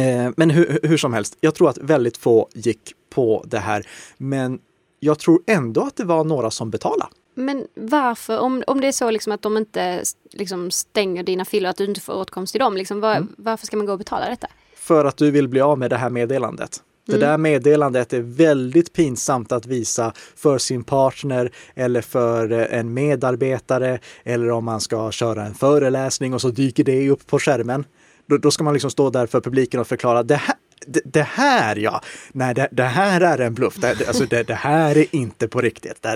Eh, 0.00 0.32
men 0.36 0.50
hur, 0.50 0.80
hur 0.82 0.96
som 0.96 1.12
helst, 1.12 1.36
jag 1.40 1.54
tror 1.54 1.70
att 1.70 1.78
väldigt 1.78 2.16
få 2.16 2.48
gick 2.54 2.94
på 3.10 3.44
det 3.46 3.58
här. 3.58 3.86
Men 4.16 4.58
jag 5.00 5.18
tror 5.18 5.42
ändå 5.46 5.82
att 5.82 5.96
det 5.96 6.04
var 6.04 6.24
några 6.24 6.50
som 6.50 6.70
betalade. 6.70 7.10
Men 7.34 7.66
varför, 7.74 8.38
om, 8.38 8.62
om 8.66 8.80
det 8.80 8.86
är 8.86 8.92
så 8.92 9.10
liksom 9.10 9.32
att 9.32 9.42
de 9.42 9.56
inte 9.56 10.02
liksom 10.32 10.70
stänger 10.70 11.22
dina 11.22 11.44
filer, 11.44 11.70
att 11.70 11.76
du 11.76 11.84
inte 11.84 12.00
får 12.00 12.14
åtkomst 12.14 12.52
till 12.52 12.60
dem, 12.60 12.76
liksom, 12.76 13.00
var, 13.00 13.16
mm. 13.16 13.28
varför 13.38 13.66
ska 13.66 13.76
man 13.76 13.86
gå 13.86 13.92
och 13.92 13.98
betala 13.98 14.28
detta? 14.28 14.46
För 14.76 15.04
att 15.04 15.16
du 15.16 15.30
vill 15.30 15.48
bli 15.48 15.60
av 15.60 15.78
med 15.78 15.90
det 15.90 15.96
här 15.96 16.10
meddelandet. 16.10 16.82
Det 17.06 17.16
mm. 17.16 17.28
där 17.28 17.38
meddelandet 17.38 18.12
är 18.12 18.20
väldigt 18.20 18.92
pinsamt 18.92 19.52
att 19.52 19.66
visa 19.66 20.12
för 20.36 20.58
sin 20.58 20.84
partner 20.84 21.52
eller 21.74 22.00
för 22.00 22.52
eh, 22.52 22.78
en 22.78 22.94
medarbetare 22.94 23.98
eller 24.24 24.50
om 24.50 24.64
man 24.64 24.80
ska 24.80 25.10
köra 25.10 25.44
en 25.44 25.54
föreläsning 25.54 26.34
och 26.34 26.40
så 26.40 26.48
dyker 26.48 26.84
det 26.84 27.10
upp 27.10 27.26
på 27.26 27.38
skärmen. 27.38 27.84
Då, 28.26 28.36
då 28.36 28.50
ska 28.50 28.64
man 28.64 28.72
liksom 28.72 28.90
stå 28.90 29.10
där 29.10 29.26
för 29.26 29.40
publiken 29.40 29.80
och 29.80 29.86
förklara 29.86 30.22
det 30.22 30.34
här, 30.34 30.56
det, 30.86 31.22
här 31.22 31.76
ja, 31.76 32.00
nej 32.32 32.54
det, 32.54 32.68
det, 32.72 32.82
här 32.82 33.20
är 33.20 33.38
en 33.38 33.54
bluff. 33.54 33.76
Det, 33.76 34.08
alltså 34.08 34.26
det, 34.26 34.42
det 34.42 34.54
här 34.54 34.98
är 34.98 35.06
inte 35.14 35.48
på 35.48 35.60
riktigt. 35.60 36.06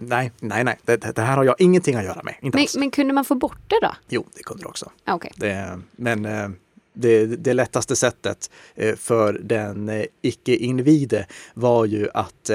nej, 0.00 0.32
nej, 0.40 0.64
nej, 0.64 0.78
det, 0.84 1.18
här 1.18 1.36
har 1.36 1.44
jag 1.44 1.54
ingenting 1.58 1.94
att 1.94 2.04
göra 2.04 2.22
med. 2.22 2.34
Inte 2.40 2.58
men, 2.58 2.66
men 2.76 2.90
kunde 2.90 3.14
man 3.14 3.24
få 3.24 3.34
bort 3.34 3.58
det 3.66 3.78
då? 3.82 3.94
Jo, 4.08 4.26
det 4.34 4.42
kunde 4.42 4.62
du 4.62 4.68
också. 4.68 4.90
Okay. 5.06 5.30
men 5.96 6.24
eh, 6.24 6.48
det, 6.94 7.26
det 7.26 7.54
lättaste 7.54 7.96
sättet 7.96 8.50
eh, 8.74 8.96
för 8.96 9.32
den 9.32 9.88
eh, 9.88 10.04
icke-invide 10.22 11.26
var 11.54 11.84
ju 11.84 12.08
att 12.14 12.50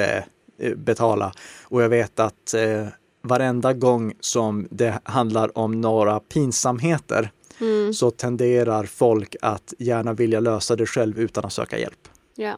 betala. 0.76 1.34
Och 1.64 1.84
jag 1.84 1.90
vet 1.90 2.20
att 2.20 2.56
varenda 3.22 3.74
gång 3.74 4.14
som 4.20 4.68
det 4.72 5.00
handlar 5.04 5.58
om 5.58 5.82
några 5.82 6.20
pinsamheter 6.20 7.32
mm. 7.62 7.94
så 7.94 8.12
tenderar 8.12 8.84
folk 8.84 9.36
att 9.42 9.74
gärna 9.78 10.14
vilja 10.14 10.40
lösa 10.40 10.76
det 10.76 10.86
själv 10.86 11.20
utan 11.20 11.46
att 11.46 11.54
söka 11.54 11.80
hjälp. 11.80 12.08
Ja. 12.36 12.58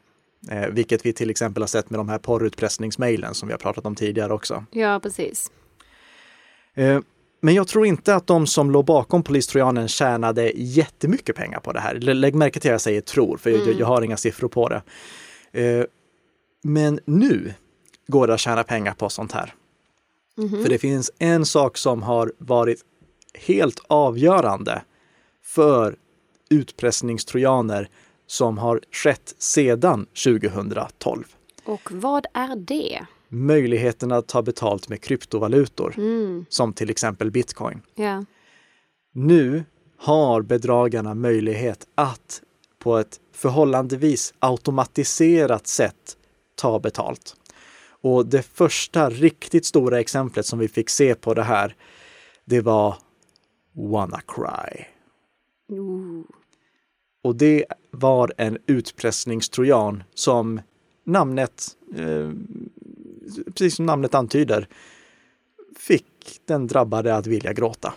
Eh, 0.52 0.68
vilket 0.68 1.06
vi 1.06 1.14
till 1.14 1.30
exempel 1.30 1.64
har 1.64 1.68
sett 1.68 1.90
med 1.90 2.00
de 2.00 2.10
här 2.10 2.18
porrutpressningsmejlen 2.18 3.34
som 3.34 3.48
vi 3.48 3.54
har 3.54 3.60
pratat 3.60 3.86
om 3.86 3.96
tidigare 3.96 4.34
också. 4.34 4.66
Ja, 4.72 5.00
precis. 5.04 5.52
Eh, 6.74 7.00
men 7.42 7.56
jag 7.56 7.68
tror 7.68 7.86
inte 7.86 8.16
att 8.16 8.28
de 8.28 8.48
som 8.48 8.72
låg 8.72 8.86
bakom 8.86 9.24
polistrojanen 9.24 9.88
tjänade 9.88 10.52
jättemycket 10.56 11.36
pengar 11.36 11.60
på 11.60 11.72
det 11.72 11.80
här. 11.80 11.96
Lägg 11.96 12.36
märke 12.36 12.60
till 12.60 12.70
att 12.70 12.74
jag 12.74 12.82
säger 12.82 13.02
tror, 13.02 13.38
för 13.38 13.50
mm. 13.50 13.62
jag, 13.68 13.80
jag, 13.80 13.88
har 13.88 14.02
inga 14.02 14.18
siffror 14.18 14.48
på 14.48 14.70
det. 14.70 14.82
Eh, 15.52 15.86
men 16.64 17.00
nu 17.06 17.54
går 18.08 18.28
det 18.28 18.34
att 18.34 18.40
tjäna 18.40 18.64
pengar 18.64 18.94
på 18.94 19.10
sånt 19.10 19.32
här. 19.32 19.54
Mm 20.38 20.50
-hmm. 20.50 20.64
För 20.64 20.70
det 20.70 20.78
finns 20.78 21.12
en 21.20 21.46
sak 21.46 21.78
som 21.78 22.04
har 22.04 22.34
varit 22.38 22.82
helt 23.34 23.80
avgörande 23.88 24.82
för 25.50 25.96
utpressningstrojaner 26.50 27.90
som 28.28 28.58
har 28.58 28.82
skett 28.92 29.36
sedan 29.38 30.06
2012. 30.06 31.24
Och 31.64 31.92
vad 31.92 32.26
är 32.34 32.56
det? 32.56 33.06
Möjligheten 33.28 34.12
att 34.12 34.28
ta 34.28 34.42
betalt 34.42 34.90
med 34.90 35.02
kryptovalutor, 35.02 35.94
mm. 35.98 36.46
som 36.50 36.74
till 36.74 36.90
exempel 36.90 37.32
bitcoin. 37.32 37.82
Yeah. 37.96 38.24
Nu 39.14 39.64
har 39.98 40.42
bedragarna 40.42 41.14
möjlighet 41.14 41.88
att 41.96 42.42
på 42.80 42.98
ett 42.98 43.20
förhållandevis 43.34 44.34
automatiserat 44.40 45.68
sätt 45.68 46.18
ta 46.56 46.80
betalt. 46.80 47.36
Och 48.02 48.26
det 48.26 48.42
första 48.42 49.10
riktigt 49.10 49.66
stora 49.66 50.00
exemplet 50.00 50.46
som 50.46 50.60
vi 50.60 50.68
fick 50.68 50.90
se 50.90 51.16
på 51.16 51.34
det 51.34 51.44
här, 51.44 51.76
det 52.46 52.62
var 52.62 52.96
WannaCry. 53.74 54.86
Ooh. 55.70 56.24
Och 57.22 57.36
det 57.36 57.66
var 57.92 58.34
en 58.38 58.58
utpressningstrojan 58.66 60.04
som 60.14 60.62
namnet, 61.04 61.78
eh, 61.96 62.32
precis 63.46 63.76
som 63.76 63.86
namnet 63.86 64.16
antyder, 64.16 64.68
fick 65.78 66.40
den 66.46 66.68
drabbade 66.68 67.16
att 67.16 67.28
vilja 67.28 67.54
gråta. 67.54 67.94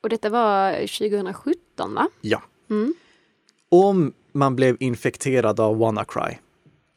Och 0.00 0.08
detta 0.08 0.30
var 0.30 0.72
2017 0.72 1.94
va? 1.94 2.08
Ja. 2.20 2.42
Mm. 2.70 2.94
Om 3.68 4.12
man 4.32 4.56
blev 4.56 4.76
infekterad 4.80 5.60
av 5.60 5.78
WannaCry, 5.78 6.36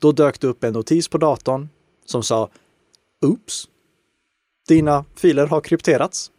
då 0.01 0.11
dök 0.11 0.39
det 0.39 0.47
upp 0.47 0.63
en 0.63 0.73
notis 0.73 1.07
på 1.07 1.17
datorn 1.17 1.69
som 2.05 2.23
sa 2.23 2.49
Oops! 3.21 3.67
Dina 4.67 5.05
filer 5.15 5.47
har 5.47 5.61
krypterats. 5.61 6.31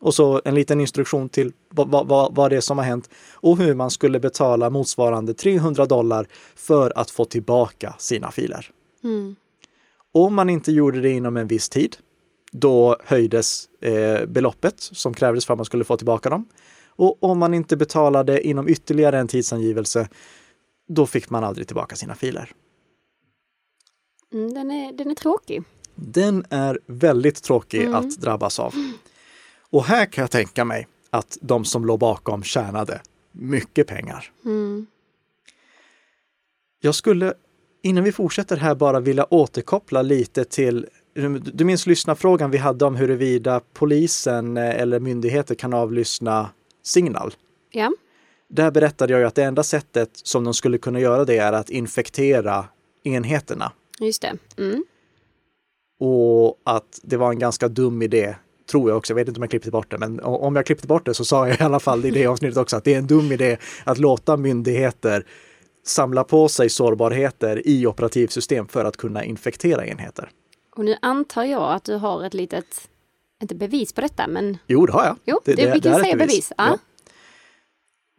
Och 0.00 0.14
så 0.14 0.40
en 0.44 0.54
liten 0.54 0.80
instruktion 0.80 1.28
till 1.28 1.52
vad, 1.70 2.08
vad, 2.08 2.34
vad 2.34 2.50
det 2.50 2.56
är 2.56 2.60
som 2.60 2.78
har 2.78 2.84
hänt 2.84 3.10
och 3.34 3.58
hur 3.58 3.74
man 3.74 3.90
skulle 3.90 4.20
betala 4.20 4.70
motsvarande 4.70 5.34
300 5.34 5.86
dollar 5.86 6.26
för 6.54 6.92
att 6.96 7.10
få 7.10 7.24
tillbaka 7.24 7.94
sina 7.98 8.30
filer. 8.30 8.70
Om 10.12 10.34
man 10.34 10.50
inte 10.50 10.72
gjorde 10.72 11.00
det 11.00 11.10
inom 11.10 11.36
en 11.36 11.46
viss 11.46 11.68
tid, 11.68 11.96
då 12.52 12.96
höjdes 13.04 13.68
eh, 13.80 14.26
beloppet 14.26 14.74
som 14.78 15.14
krävdes 15.14 15.46
för 15.46 15.54
att 15.54 15.58
man 15.58 15.64
skulle 15.64 15.84
få 15.84 15.96
tillbaka 15.96 16.30
dem. 16.30 16.48
Och 16.88 17.22
om 17.24 17.38
man 17.38 17.54
inte 17.54 17.76
betalade 17.76 18.46
inom 18.46 18.68
ytterligare 18.68 19.18
en 19.18 19.28
tidsangivelse, 19.28 20.08
då 20.88 21.06
fick 21.06 21.30
man 21.30 21.44
aldrig 21.44 21.66
tillbaka 21.66 21.96
sina 21.96 22.14
filer. 22.14 22.52
Mm, 24.32 24.54
den, 24.54 24.70
är, 24.70 24.92
den 24.92 25.10
är 25.10 25.14
tråkig. 25.14 25.62
Den 25.94 26.44
är 26.50 26.80
väldigt 26.86 27.42
tråkig 27.42 27.86
att 27.86 28.20
drabbas 28.20 28.60
av. 28.60 28.74
Och 29.70 29.84
här 29.84 30.06
kan 30.06 30.22
jag 30.22 30.30
tänka 30.30 30.64
mig 30.64 30.88
att 31.10 31.38
de 31.40 31.64
som 31.64 31.84
låg 31.84 31.98
bakom 31.98 32.42
tjänade 32.42 33.00
mycket 33.32 33.86
pengar. 33.86 34.32
Jag 36.80 36.94
skulle, 36.94 37.34
innan 37.82 38.04
vi 38.04 38.12
fortsätter 38.12 38.56
här, 38.56 38.74
bara 38.74 39.00
vilja 39.00 39.26
återkoppla 39.30 40.02
lite 40.02 40.44
till 40.44 40.86
du 41.52 41.64
minns 41.64 41.86
lyssnarfrågan 41.86 42.50
vi 42.50 42.58
hade 42.58 42.84
om 42.84 42.96
huruvida 42.96 43.60
polisen 43.72 44.56
eh, 44.56 44.80
eller 44.80 45.00
myndigheter 45.00 45.54
kan 45.54 45.74
avlyssna 45.74 46.50
signal. 46.82 47.34
Ja. 47.70 47.92
Där 48.48 48.70
berättade 48.70 49.12
jag 49.12 49.20
ju 49.20 49.26
att 49.26 49.34
det 49.34 49.44
enda 49.44 49.62
sättet 49.62 50.10
som 50.12 50.44
de 50.44 50.54
skulle 50.54 50.78
kunna 50.78 51.00
göra 51.00 51.24
det 51.24 51.38
är 51.38 51.52
att 51.52 51.70
infektera 51.70 52.64
enheterna. 53.04 53.72
Just 54.00 54.22
det. 54.22 54.36
Mm. 54.58 54.84
Och 56.00 56.60
att 56.64 57.00
det 57.02 57.16
var 57.16 57.30
en 57.30 57.38
ganska 57.38 57.68
dum 57.68 58.02
idé, 58.02 58.36
tror 58.70 58.90
jag 58.90 58.96
också. 58.96 59.10
Jag 59.12 59.16
vet 59.16 59.28
inte 59.28 59.38
om 59.38 59.42
jag 59.42 59.50
klippte 59.50 59.70
bort 59.70 59.90
det, 59.90 59.98
men 59.98 60.20
om 60.20 60.56
jag 60.56 60.66
klippte 60.66 60.86
bort 60.86 61.06
det 61.06 61.14
så 61.14 61.24
sa 61.24 61.48
jag 61.48 61.60
i 61.60 61.62
alla 61.62 61.80
fall 61.80 62.04
i 62.04 62.10
det 62.10 62.26
avsnittet 62.26 62.56
också 62.56 62.76
att 62.76 62.84
det 62.84 62.94
är 62.94 62.98
en 62.98 63.06
dum 63.06 63.32
idé 63.32 63.56
att 63.84 63.98
låta 63.98 64.36
myndigheter 64.36 65.26
samla 65.86 66.24
på 66.24 66.48
sig 66.48 66.68
sårbarheter 66.68 67.68
i 67.68 67.86
operativsystem 67.86 68.68
för 68.68 68.84
att 68.84 68.96
kunna 68.96 69.24
infektera 69.24 69.86
enheter. 69.86 70.30
Och 70.76 70.84
nu 70.84 70.96
antar 71.02 71.44
jag 71.44 71.72
att 71.72 71.84
du 71.84 71.94
har 71.94 72.24
ett 72.24 72.34
litet, 72.34 72.88
inte 73.42 73.54
bevis 73.54 73.92
på 73.92 74.00
detta, 74.00 74.26
men 74.26 74.58
Jo, 74.66 74.86
det 74.86 74.92
har 74.92 75.04
jag. 75.04 75.16
jo, 75.24 75.40
det, 75.44 75.54
vi 75.54 75.62
är 75.62 75.80
kan 75.80 75.92
ett 75.92 76.00
säga 76.00 76.16
bevis. 76.16 76.52
Ja. 76.56 76.66
Ja. 76.66 76.78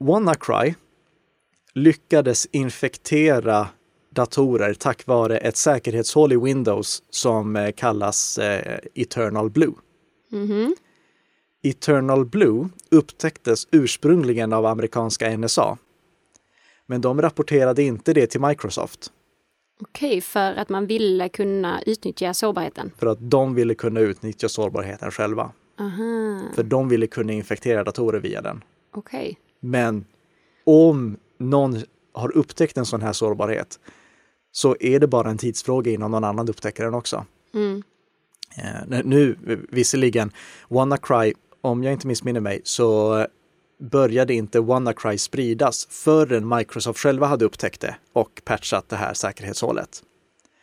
WannaCry 0.06 0.74
lyckades 1.74 2.46
infektera 2.46 3.68
datorer 4.10 4.74
tack 4.74 5.08
vare 5.08 5.38
ett 5.38 5.58
säkerhetshål 5.58 6.34
i 6.34 6.38
Windows 6.38 7.04
som 7.10 7.56
eh, 7.56 7.72
kallas 7.72 8.38
eh, 8.38 8.80
Eternal 8.96 9.50
Blue. 9.50 9.74
Mhm. 10.30 10.76
Eternal 11.64 12.26
Blue 12.26 12.70
upptäcktes 12.92 13.68
ursprungligen 13.72 14.54
av 14.54 14.66
amerikanska 14.66 15.38
NSA. 15.38 15.78
Men 16.86 17.02
de 17.02 17.22
rapporterade 17.22 17.84
inte 17.84 18.14
det 18.14 18.28
till 18.28 18.42
Microsoft 18.42 19.12
Okej, 19.82 20.22
för 20.22 20.54
att 20.56 20.70
man 20.70 20.88
ville 20.88 21.30
kunna 21.30 21.82
utnyttja 21.82 22.34
sårbarheten. 22.34 22.92
för 22.98 23.08
att 23.08 23.18
de 23.22 23.56
ville 23.56 23.76
kunna 23.76 24.00
utnyttja 24.00 24.50
sårbarheten 24.50 25.12
själva. 25.12 25.52
Aha, 25.80 26.42
För 26.56 26.64
de 26.64 26.90
ville 26.90 27.08
kunna 27.08 27.34
infektera 27.34 27.84
datorer 27.84 28.20
via 28.20 28.42
den. 28.42 28.64
okej. 28.92 29.38
Men 29.60 30.06
om 30.64 31.18
någon 31.38 31.78
har 32.14 32.38
upptäckt 32.38 32.78
en 32.78 32.86
sån 32.86 33.02
här 33.02 33.14
sårbarhet 33.14 33.80
så 34.52 34.76
är 34.80 35.00
det 35.00 35.08
bara 35.08 35.30
en 35.30 35.38
tidsfråga 35.38 35.92
innan 35.92 36.12
någon 36.12 36.24
annan 36.24 36.50
upptäcker 36.50 36.84
den 36.84 36.94
också. 36.94 37.26
Mm. 37.54 37.84
Eh, 38.56 39.00
nu, 39.04 39.38
visserligen, 39.70 40.32
WannaCry, 40.70 41.34
om 41.62 41.84
jag 41.84 41.94
inte 41.94 42.08
missminner 42.08 42.40
mig, 42.40 42.62
så 42.64 43.26
började 43.80 44.34
inte 44.34 44.60
WannaCry 44.60 45.18
spridas 45.18 45.88
förrän 45.90 46.56
Microsoft 46.56 47.00
själva 47.00 47.28
hade 47.28 47.46
upptäckt 47.46 47.82
det 47.82 47.96
och 48.14 48.42
patchat 48.46 48.90
det 48.90 48.96
här 48.96 49.14
säkerhetshålet. 49.14 50.04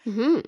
Mhm. 0.04 0.42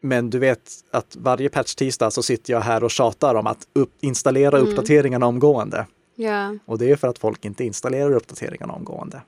Men 0.00 0.30
du 0.30 0.38
vet 0.38 0.70
att 0.90 1.16
varje 1.16 1.48
patch-tisdag 1.48 2.10
så 2.10 2.22
sitter 2.22 2.52
jag 2.52 2.60
här 2.60 2.84
och 2.84 2.90
tjatar 2.90 3.34
om 3.34 3.46
att 3.46 3.68
upp, 3.72 3.92
installera 4.00 4.58
uppdateringarna 4.58 5.26
omgående. 5.26 5.86
Ja, 6.14 6.56
Och 6.64 6.78
det 6.78 6.90
är 6.90 6.96
för 6.96 7.08
att 7.08 7.18
folk 7.18 7.44
inte 7.44 7.64
installerar 7.64 8.12
uppdateringarna 8.12 8.72
omgående. 8.72 9.22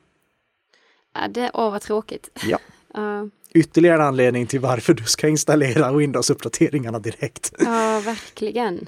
Ja, 1.14 1.28
det, 1.28 1.50
åh 1.54 1.70
vad 1.70 1.82
tråkigt. 1.82 2.30
Ja. 2.46 2.58
Ja, 2.94 3.28
Ytterligare 3.54 3.96
en 3.96 4.02
anledning 4.02 4.46
till 4.46 4.60
varför 4.60 4.94
du 4.94 5.04
ska 5.04 5.28
installera 5.28 5.92
Windows-uppdateringarna 5.92 6.98
direkt. 6.98 7.52
ja, 7.58 8.02
verkligen. 8.04 8.86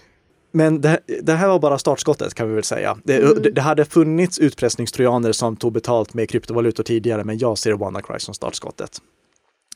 Men 0.53 0.81
det, 0.81 1.01
det 1.23 1.33
här 1.33 1.49
var 1.49 1.59
bara 1.59 1.79
startskottet 1.79 2.35
kan 2.35 2.49
vi 2.49 2.55
väl 2.55 2.65
säga. 2.65 2.99
Det, 3.05 3.43
det, 3.43 3.51
det 3.51 3.61
hade 3.61 3.85
funnits 3.85 4.39
utpressningstrojaner 4.39 5.33
som 5.33 5.57
tog 5.57 5.73
betalt 5.73 6.15
med 6.15 6.31
kryptovalutor 6.31 6.83
tidigare, 6.83 7.25
men 7.25 7.39
jag 7.39 7.59
ser 7.59 7.73
WannaCry 7.73 8.19
som 8.19 8.35
startskottet. 8.35 9.01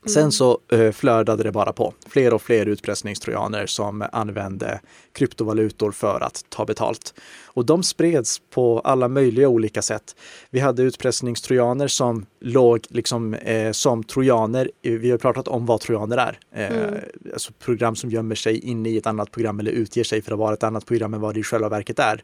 Sen 0.07 0.33
så 0.33 0.59
eh, 0.73 0.93
flödade 0.93 1.43
det 1.43 1.53
bara 1.53 1.73
på. 1.73 1.95
Fler 2.07 2.35
och 2.35 2.43
fler 2.43 2.67
utpressningstrojaner 2.67 3.67
som 3.67 4.05
använde 4.13 4.81
kryptovalutor 5.13 5.93
för 5.93 6.21
att 6.21 6.45
ta 6.49 6.65
betalt. 6.65 7.15
Och 7.45 7.67
de 7.67 7.83
spreds 7.83 8.41
på 8.51 8.81
alla 8.81 9.09
möjliga 9.09 9.49
olika 9.49 9.83
sätt. 9.83 10.17
Vi 10.51 10.61
hade 10.61 10.83
utpressningstrojaner 10.83 11.89
som 11.89 12.27
låg 12.41 12.81
liksom 12.89 13.35
eh, 13.35 13.73
som 13.73 14.05
trojaner. 14.05 14.71
Vi 14.83 15.11
har 15.11 15.19
pratat 15.19 15.49
om 15.49 15.67
vad 15.67 15.81
trojaner 15.81 16.17
är. 16.17 16.39
Eh, 16.53 16.99
Alltså 17.33 17.53
program 17.53 17.97
som 17.97 18.11
gömmer 18.11 18.35
sig 18.35 18.59
inne 18.59 18.89
i 18.89 18.99
ett 18.99 19.07
annat 19.07 19.31
program 19.31 19.61
eller 19.61 19.73
utger 19.73 20.05
sig 20.05 20.23
för 20.23 20.33
att 20.33 20.39
vara 20.39 20.55
ett 20.55 20.63
annat 20.63 20.87
program 20.87 21.15
än 21.15 21.21
vad 21.21 21.35
det 21.35 21.41
i 21.41 21.43
själva 21.43 21.69
verket 21.69 21.99
är. 21.99 22.23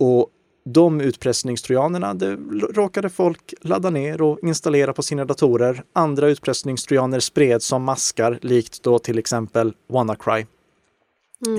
Och 0.00 0.30
de 0.64 1.00
utpressningstrojanerna, 1.00 2.14
det 2.14 2.36
råkade 2.74 3.08
folk 3.10 3.54
ladda 3.60 3.90
ner 3.90 4.22
och 4.22 4.38
installera 4.42 4.92
på 4.92 5.02
sina 5.02 5.24
datorer. 5.24 5.82
Andra 5.92 6.28
utpressningstrojaner 6.28 7.20
spreds 7.20 7.66
som 7.66 7.82
maskar, 7.84 8.38
likt 8.42 8.82
då 8.82 8.98
till 8.98 9.18
exempel 9.18 9.74
WannaCry. 9.88 10.46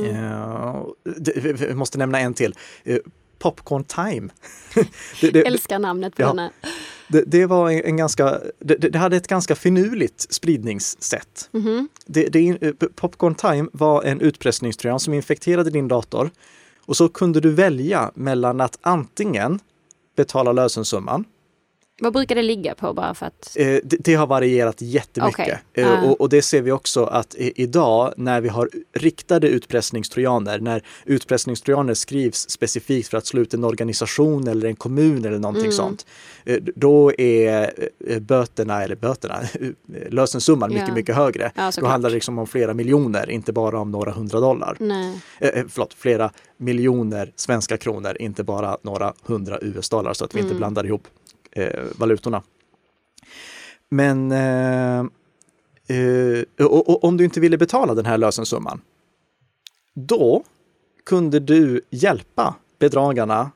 Eh, 0.10 0.86
det- 1.18 1.38
vi- 1.38 1.74
måste 1.74 1.98
nämna 1.98 2.20
en 2.20 2.34
till. 2.34 2.56
Eh, 2.84 2.98
Popcorn 3.40 3.84
Time. 3.84 4.30
det, 5.22 5.32
det, 5.32 5.48
Älskar 5.48 5.80
namnet 5.80 6.16
på 6.16 6.22
Ja. 6.22 6.28
denna. 6.28 6.52
det, 7.08 7.24
det 7.28 7.46
var 7.46 7.70
en, 7.70 7.98
ganska, 7.98 8.40
det, 8.60 8.76
det 8.76 8.98
hade 8.98 9.18
ett 9.18 9.28
ganska 9.28 9.56
finurligt 9.56 10.34
spridningssätt. 10.34 11.50
Det, 12.06 12.26
det, 12.30 12.58
Popcorn 12.96 13.36
Time 13.36 13.70
var 13.74 14.04
en 14.04 14.22
utpressningstrojan 14.22 15.00
som 15.00 15.14
infekterade 15.14 15.70
din 15.70 15.88
dator 15.88 16.30
och 16.86 16.98
så 16.98 17.10
kunde 17.10 17.40
du 17.40 17.52
välja 17.52 18.12
mellan 18.16 18.62
att 18.62 18.78
antingen 18.82 19.60
betala 20.16 20.52
lösensumman, 20.52 21.26
vad 22.02 22.14
brukar 22.14 22.36
det 22.36 22.42
ligga 22.42 22.76
på 22.76 22.94
bara 22.94 23.14
för 23.14 23.26
att... 23.26 23.56
eh, 23.60 23.66
det, 23.84 23.98
det 24.00 24.16
har 24.16 24.28
varierat 24.28 24.82
jättemycket. 24.82 25.40
Okej. 25.40 25.60
Eh, 25.74 25.90
Ah. 25.92 26.02
och, 26.10 26.22
och 26.22 26.30
det 26.30 26.42
ser 26.42 26.62
vi 26.62 26.72
också 26.72 27.04
att 27.04 27.36
i, 27.36 27.54
idag 27.64 28.14
när 28.18 28.42
vi 28.42 28.50
har 28.50 28.70
riktade 28.94 29.48
utpressningstrojaner, 29.48 30.60
när 30.60 30.84
utpressningstrojaner 31.06 31.94
skrivs 31.94 32.50
specifikt 32.50 33.08
för 33.10 33.18
att 33.18 33.26
slå 33.26 33.42
ut 33.42 33.54
en 33.54 33.64
organisation 33.64 34.48
eller 34.48 34.68
en 34.68 34.76
kommun 34.76 35.26
eller 35.26 35.40
någonting 35.40 35.64
Mm. 35.64 35.72
sånt, 35.72 36.06
eh, 36.46 36.58
då 36.76 37.12
är 37.18 37.74
böterna, 38.20 38.84
eller 38.84 38.96
böterna, 38.96 39.40
lösensumman 40.10 40.70
mycket, 40.74 40.88
Ja. 40.88 40.94
mycket 40.94 41.16
högre. 41.16 41.52
Ja, 41.56 41.72
Då 41.80 41.86
handlar 41.86 42.10
det 42.10 42.14
liksom 42.14 42.40
om 42.40 42.48
flera 42.48 42.74
miljoner, 42.74 43.30
inte 43.30 43.54
bara 43.54 43.80
om 43.80 43.92
några 43.92 44.12
hundra 44.12 44.40
dollar. 44.40 44.78
Nej. 44.80 45.22
Eh, 45.40 45.66
förlåt, 45.70 45.94
flera 45.94 46.32
miljoner 46.58 47.32
svenska 47.36 47.78
kronor, 47.78 48.18
inte 48.20 48.44
bara 48.44 48.78
några 48.82 49.14
hundra 49.24 49.60
US-dollar 49.62 50.14
så 50.14 50.26
att 50.26 50.36
vi 50.36 50.40
inte 50.40 50.56
blandar 50.56 50.86
ihop 50.86 51.08
eh, 51.56 51.84
valutorna. 51.96 52.44
Men 53.90 54.32
eh, 54.32 55.00
eh, 55.98 56.44
och, 56.60 56.90
och, 56.90 57.04
om 57.04 57.18
du 57.18 57.24
inte 57.24 57.40
ville 57.40 57.58
betala 57.58 57.94
den 57.94 58.06
här 58.06 58.18
lösensumman, 58.18 58.82
då 59.94 60.44
kunde 61.06 61.40
du 61.40 61.82
hjälpa 61.90 62.56
bedragarna 62.80 63.52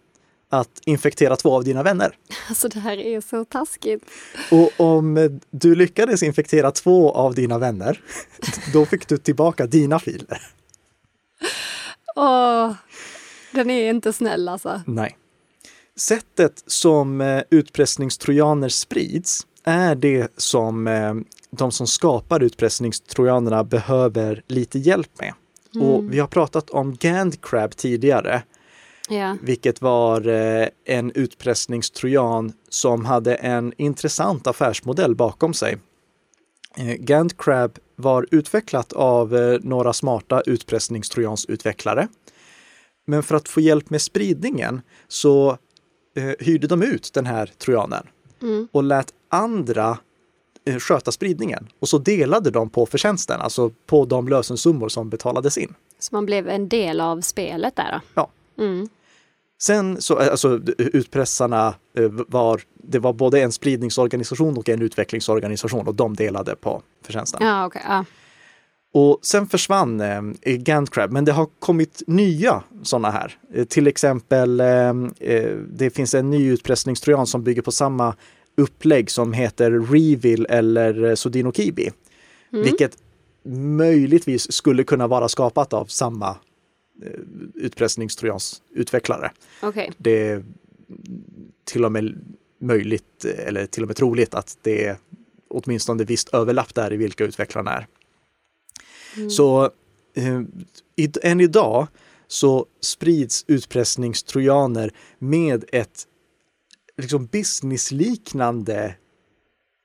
att 0.50 0.82
infektera 0.86 1.36
två 1.36 1.56
av 1.56 1.64
dina 1.64 1.84
vänner. 1.84 2.18
Alltså 2.50 2.68
det 2.68 2.80
här 2.80 2.98
är 2.98 3.22
så 3.22 3.46
taskigt. 3.46 4.04
Och 4.52 4.72
om 4.78 5.40
du 5.52 5.76
lyckades 5.76 6.24
infektera 6.24 6.72
två 6.72 7.12
av 7.12 7.36
dina 7.36 7.58
vänner, 7.58 8.02
då 8.74 8.86
fick 8.86 9.08
du 9.08 9.18
tillbaka 9.18 9.68
dina 9.68 10.00
filer. 10.00 10.42
Åh, 12.16 12.74
den 13.52 13.70
är 13.70 13.90
inte 13.90 14.14
snäll 14.14 14.50
alltså. 14.50 14.82
Nej. 14.86 15.18
Sättet 15.98 16.64
som 16.68 17.22
eh, 17.22 17.44
utpressningstrojaner 17.50 18.70
sprids 18.70 19.48
är 19.64 19.96
det 19.96 20.34
som 20.38 20.88
eh, 20.88 21.14
de 21.52 21.72
som 21.72 21.88
skapar 21.88 22.44
utpressningstrojanerna 22.44 23.64
behöver 23.64 24.44
lite 24.48 24.80
hjälp 24.80 25.10
med. 25.20 25.34
Och 25.82 26.14
vi 26.14 26.20
har 26.20 26.28
pratat 26.28 26.70
om 26.70 26.96
Gandcrab 26.96 27.76
tidigare, 27.76 28.44
Ja. 29.10 29.38
vilket 29.42 29.82
var 29.82 30.28
eh, 30.28 30.68
en 30.86 31.12
utpressningstrojan 31.12 32.54
som 32.70 33.06
hade 33.06 33.36
en 33.36 33.74
intressant 33.78 34.48
affärsmodell 34.48 35.16
bakom 35.16 35.54
sig. 35.54 35.78
Gandcrab 37.00 37.78
var 37.96 38.28
utvecklat 38.32 38.94
av 38.94 39.58
några 39.62 39.94
smarta 39.94 40.42
utpressningstrojansutvecklare. 40.42 42.08
Men 43.08 43.24
för 43.24 43.36
att 43.36 43.50
få 43.50 43.62
hjälp 43.62 43.90
med 43.90 44.02
spridningen 44.02 44.82
så 45.08 45.58
eh, 46.18 46.32
hyrde 46.40 46.68
de 46.68 46.84
ut 46.84 47.14
den 47.14 47.26
här 47.26 47.52
trojanen 47.58 48.08
och 48.72 48.84
lät 48.84 49.14
andra 49.30 49.98
eh, 50.66 50.78
sköta 50.80 51.12
spridningen 51.12 51.68
och 51.80 51.90
så 51.90 51.98
delade 51.98 52.52
de 52.52 52.70
på 52.70 52.86
förtjänsten, 52.86 53.42
alltså 53.42 53.72
på 53.86 54.06
de 54.06 54.28
lösensummor 54.28 54.90
som 54.90 55.10
betalades 55.10 55.58
in. 55.58 55.74
Så 56.00 56.16
man 56.16 56.26
blev 56.26 56.50
en 56.50 56.70
del 56.70 57.02
av 57.02 57.22
spelet 57.22 57.76
där 57.76 57.92
då? 57.92 58.02
Ja. 58.14 58.30
Mm. 58.64 58.90
Sen 59.60 60.02
så, 60.02 60.20
eh, 60.20 60.32
alltså 60.32 60.60
utpressarna 60.78 61.76
eh, 61.98 62.10
var, 62.10 62.62
det 62.74 63.00
var 63.00 63.14
både 63.14 63.42
en 63.42 63.52
spridningsorganisation 63.52 64.58
och 64.58 64.70
en 64.70 64.82
utvecklingsorganisation 64.82 65.88
och 65.88 65.96
de 65.96 66.16
delade 66.16 66.56
på 66.56 66.82
förtjänsten. 67.02 67.48
Ja, 67.48 67.66
okay, 67.66 67.82
ja. 67.88 68.06
Och 68.98 69.20
sen 69.22 69.48
försvann 69.48 70.02
eh, 70.02 70.22
Gantcrab, 70.44 71.12
men 71.12 71.26
det 71.26 71.32
har 71.32 71.48
kommit 71.60 72.04
nya 72.08 72.64
sådana 72.84 73.12
här. 73.12 73.38
Eh, 73.54 73.66
till 73.66 73.88
exempel, 73.88 74.60
eh, 74.60 74.90
eh, 75.20 75.58
det 75.72 75.90
finns 75.90 76.14
en 76.14 76.30
ny 76.30 76.52
utpressningstrojan 76.52 77.28
som 77.28 77.44
bygger 77.44 77.62
på 77.62 77.72
samma 77.72 78.16
upplägg 78.56 79.12
som 79.12 79.34
heter 79.34 79.72
Revil 79.72 80.46
eller 80.50 81.16
Sodino 81.16 81.52
Kibi. 81.52 81.92
Mm. 82.54 82.64
Vilket 82.64 82.98
möjligtvis 83.78 84.52
skulle 84.52 84.84
kunna 84.84 85.08
vara 85.08 85.30
skapat 85.30 85.74
av 85.74 85.86
samma 85.86 86.30
eh, 87.04 87.12
utpressningstrojans 87.56 88.62
utvecklare. 88.76 89.32
Okay. 89.62 89.90
Det 89.98 90.28
är 90.28 90.44
till 91.66 91.86
och 91.86 91.92
med 91.92 92.22
möjligt, 92.62 93.26
eller 93.26 93.66
till 93.66 93.84
och 93.84 93.88
med 93.88 93.96
troligt 93.96 94.34
att 94.34 94.58
det 94.62 94.86
är 94.86 94.98
åtminstone 95.48 96.04
visst 96.04 96.34
överlapp 96.34 96.76
där 96.76 96.94
i 96.94 96.98
vilka 96.98 97.24
utvecklarna 97.24 97.72
är. 97.72 97.88
Mm. 99.16 99.30
Så 99.30 99.72
eh, 100.16 100.42
än 101.24 101.42
idag 101.42 101.88
så 102.28 102.66
sprids 102.82 103.46
utpressningstrojaner 103.48 104.92
med 105.20 105.66
ett 105.72 106.08
liksom 106.98 107.26
businessliknande 107.26 108.96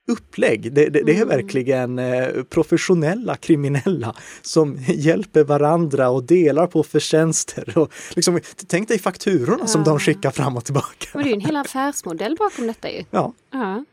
upplägg. 0.08 0.72
Det, 0.72 0.88
det, 0.88 1.02
det 1.02 1.12
är 1.12 1.16
mm. 1.16 1.28
verkligen 1.28 1.98
eh, 1.98 2.42
professionella 2.42 3.36
kriminella 3.36 4.14
som 4.42 4.78
hjälper 4.88 5.44
varandra 5.44 6.10
och 6.10 6.24
delar 6.24 6.66
på 6.66 6.82
förtjänster. 6.82 7.78
Och 7.78 7.92
liksom, 8.14 8.40
tänk 8.66 8.88
dig 8.88 8.98
fakturorna 8.98 9.58
ja. 9.60 9.66
som 9.66 9.84
de 9.84 9.98
skickar 9.98 10.30
fram 10.30 10.56
och 10.56 10.64
tillbaka. 10.64 11.08
Men 11.14 11.22
det 11.22 11.28
är 11.28 11.30
ju 11.30 11.34
en 11.34 11.40
hel 11.40 11.56
affärsmodell 11.56 12.36
bakom 12.38 12.66
detta 12.66 12.90
ju. 12.90 13.04
Ja. 13.10 13.32
ja. 13.50 13.84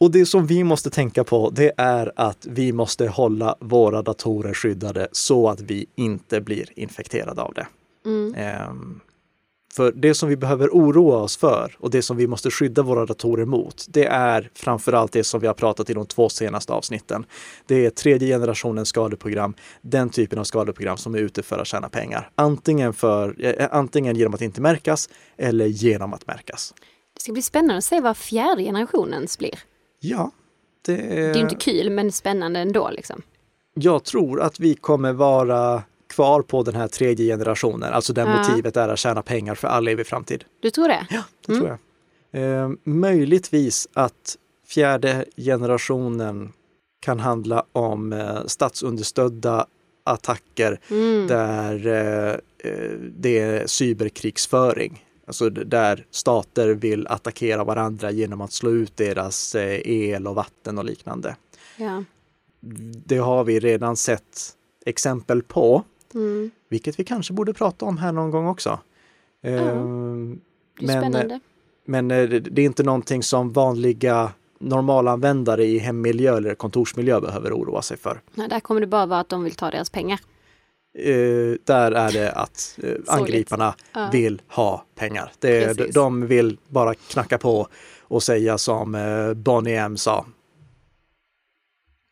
Och 0.00 0.10
det 0.10 0.26
som 0.26 0.46
vi 0.46 0.64
måste 0.64 0.90
tänka 0.90 1.24
på, 1.24 1.50
det 1.50 1.72
är 1.76 2.12
att 2.16 2.46
vi 2.50 2.72
måste 2.72 3.06
hålla 3.08 3.56
våra 3.60 4.02
datorer 4.02 4.54
skyddade 4.54 5.08
så 5.12 5.48
att 5.48 5.60
vi 5.60 5.86
inte 5.96 6.40
blir 6.40 6.66
infekterade 6.76 7.42
av 7.42 7.54
det. 7.54 7.66
Mm. 8.06 8.68
Um, 8.70 9.00
för 9.74 9.92
det 9.92 10.14
som 10.14 10.28
vi 10.28 10.36
behöver 10.36 10.68
oroa 10.68 11.16
oss 11.16 11.36
för 11.36 11.76
och 11.78 11.90
det 11.90 12.02
som 12.02 12.16
vi 12.16 12.26
måste 12.26 12.50
skydda 12.50 12.82
våra 12.82 13.06
datorer 13.06 13.44
mot, 13.44 13.86
det 13.88 14.06
är 14.06 14.50
framförallt 14.54 15.12
det 15.12 15.24
som 15.24 15.40
vi 15.40 15.46
har 15.46 15.54
pratat 15.54 15.90
i 15.90 15.94
de 15.94 16.06
två 16.06 16.28
senaste 16.28 16.72
avsnitten. 16.72 17.24
Det 17.66 17.86
är 17.86 17.90
tredje 17.90 18.28
generationens 18.28 18.88
skadeprogram, 18.88 19.54
den 19.82 20.10
typen 20.10 20.38
av 20.38 20.44
skadeprogram 20.44 20.96
som 20.96 21.14
är 21.14 21.18
ute 21.18 21.42
för 21.42 21.58
att 21.58 21.66
tjäna 21.66 21.88
pengar. 21.88 22.30
Antingen, 22.34 22.92
för, 22.92 23.44
eh, 23.44 23.68
antingen 23.70 24.16
genom 24.16 24.34
att 24.34 24.42
inte 24.42 24.60
märkas 24.60 25.08
eller 25.36 25.66
genom 25.66 26.12
att 26.12 26.26
märkas. 26.26 26.74
Det 27.14 27.20
ska 27.20 27.32
bli 27.32 27.42
spännande 27.42 27.76
att 27.76 27.84
se 27.84 28.00
vad 28.00 28.16
fjärde 28.16 28.62
generationens 28.62 29.38
blir. 29.38 29.69
Ja. 30.00 30.30
Det 30.82 30.92
är, 30.92 31.32
det 31.32 31.38
är 31.38 31.42
inte 31.42 31.54
kul 31.54 31.90
men 31.90 32.12
spännande 32.12 32.60
ändå. 32.60 32.90
Liksom. 32.90 33.22
Jag 33.74 34.04
tror 34.04 34.40
att 34.40 34.60
vi 34.60 34.74
kommer 34.74 35.12
vara 35.12 35.82
kvar 36.08 36.42
på 36.42 36.62
den 36.62 36.74
här 36.74 36.88
tredje 36.88 37.26
generationen, 37.26 37.92
alltså 37.92 38.12
där 38.12 38.26
ja. 38.26 38.36
motivet 38.36 38.76
är 38.76 38.88
att 38.88 38.98
tjäna 38.98 39.22
pengar 39.22 39.54
för 39.54 39.68
all 39.68 39.88
evig 39.88 40.06
framtid. 40.06 40.44
Du 40.60 40.70
tror 40.70 40.88
det? 40.88 41.06
Ja, 41.10 41.22
det 41.46 41.52
mm. 41.52 41.60
tror 41.60 41.78
jag. 41.78 41.78
Eh, 42.32 42.70
möjligtvis 42.84 43.88
att 43.92 44.36
fjärde 44.66 45.24
generationen 45.36 46.52
kan 47.00 47.20
handla 47.20 47.64
om 47.72 48.12
eh, 48.12 48.46
statsunderstödda 48.46 49.66
attacker 50.04 50.80
mm. 50.90 51.26
där 51.26 51.86
eh, 51.86 52.32
eh 52.72 52.90
det 53.00 53.38
är 53.38 53.66
cyberkrigsföring. 53.66 55.04
Alltså 55.30 55.50
där 55.50 56.06
stater 56.10 56.68
vill 56.68 57.06
attackera 57.06 57.64
varandra 57.64 58.10
genom 58.10 58.40
att 58.40 58.52
slå 58.52 58.70
ut 58.70 58.96
deras 58.96 59.54
eh, 59.54 59.80
el 59.84 60.26
och 60.26 60.34
vatten 60.34 60.78
och 60.78 60.84
liknande. 60.84 61.36
Ja. 61.76 62.04
Det 63.06 63.18
har 63.18 63.44
vi 63.44 63.60
redan 63.60 63.96
sett 63.96 64.56
exempel 64.86 65.42
på, 65.42 65.84
mm. 66.14 66.50
vilket 66.68 66.98
vi 66.98 67.04
kanske 67.04 67.32
borde 67.32 67.52
prata 67.52 67.86
om 67.86 67.98
här 67.98 68.12
någon 68.12 68.30
gång 68.30 68.46
också. 68.46 68.78
Är 69.42 69.74
men, 70.80 71.40
men 71.84 72.10
eh, 72.10 72.28
det 72.28 72.62
är 72.62 72.66
inte 72.66 72.82
någonting 72.82 73.22
som 73.22 73.52
vanliga 73.52 74.32
normalanvändare 74.58 75.64
i 75.64 75.78
hemmiljö 75.78 76.36
eller 76.36 76.54
kontorsmiljö 76.54 77.20
behöver 77.20 77.52
oroa 77.52 77.82
sig 77.82 77.96
för. 77.96 78.20
Nej, 78.34 78.48
där 78.48 78.60
kommer 78.60 78.80
det 78.80 78.86
bara 78.86 79.06
vara 79.06 79.20
att 79.20 79.28
de 79.28 79.44
vill 79.44 79.54
ta 79.54 79.70
deras 79.70 79.90
pengar. 79.90 80.20
Uh, 80.98 81.56
där 81.64 81.92
är 81.92 82.12
det 82.12 82.32
att 82.32 82.78
uh, 82.84 82.94
angriparna 83.06 83.74
uh. 83.96 84.10
vill 84.10 84.42
ha 84.48 84.84
pengar. 84.94 85.32
Det, 85.38 85.76
de, 85.78 85.90
de 85.90 86.26
vill 86.26 86.58
bara 86.68 86.94
knacka 86.94 87.38
på 87.38 87.68
och 88.00 88.22
säga 88.22 88.58
som 88.58 88.94
uh, 88.94 89.34
Bonnie 89.34 89.76
M 89.76 89.96
sa. 89.96 90.26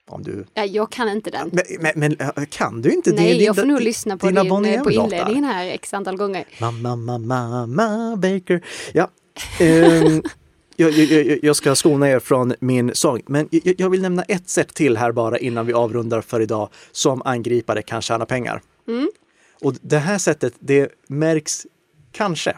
Om 0.08 0.22
du... 0.22 0.44
Ja, 0.54 0.64
jag 0.64 0.92
kan 0.92 1.08
inte 1.08 1.30
den. 1.30 1.50
Men, 1.80 1.92
men, 1.94 2.16
men 2.36 2.46
kan 2.46 2.82
du 2.82 2.90
inte? 2.90 3.12
Nej, 3.12 3.34
din, 3.34 3.44
jag 3.44 3.56
får 3.56 3.64
nog 3.64 3.80
lyssna 3.80 4.16
på, 4.16 4.30
din, 4.30 4.82
på 4.84 4.90
inledningen 4.90 5.44
här 5.44 5.66
x 5.66 5.94
antal 5.94 6.16
gånger. 6.16 6.44
Mamma, 6.60 6.96
mamma, 6.96 7.66
mamma, 7.66 8.16
Baker. 8.16 8.64
Ja. 8.92 9.10
Um, 9.60 10.22
jag, 10.80 10.90
jag, 10.90 11.38
jag, 11.42 11.56
ska 11.56 11.74
skona 11.74 12.08
er 12.08 12.18
från 12.18 12.54
min 12.60 12.94
sång, 12.94 13.22
men 13.26 13.48
jag, 13.50 13.74
jag, 13.78 13.90
vill 13.90 14.02
nämna 14.02 14.22
ett 14.22 14.48
sätt 14.48 14.74
till 14.74 14.96
här 14.96 15.12
bara 15.12 15.38
innan 15.38 15.66
vi 15.66 15.72
avrundar 15.72 16.20
för 16.20 16.40
idag 16.40 16.68
som 16.92 17.22
angripare 17.24 17.82
kan 17.82 18.02
tjäna 18.02 18.26
pengar. 18.26 18.62
Mm. 18.88 19.10
Och 19.60 19.74
det 19.80 19.98
här 19.98 20.18
sättet, 20.18 20.54
det 20.58 20.92
märks 21.06 21.66
kanske. 22.12 22.56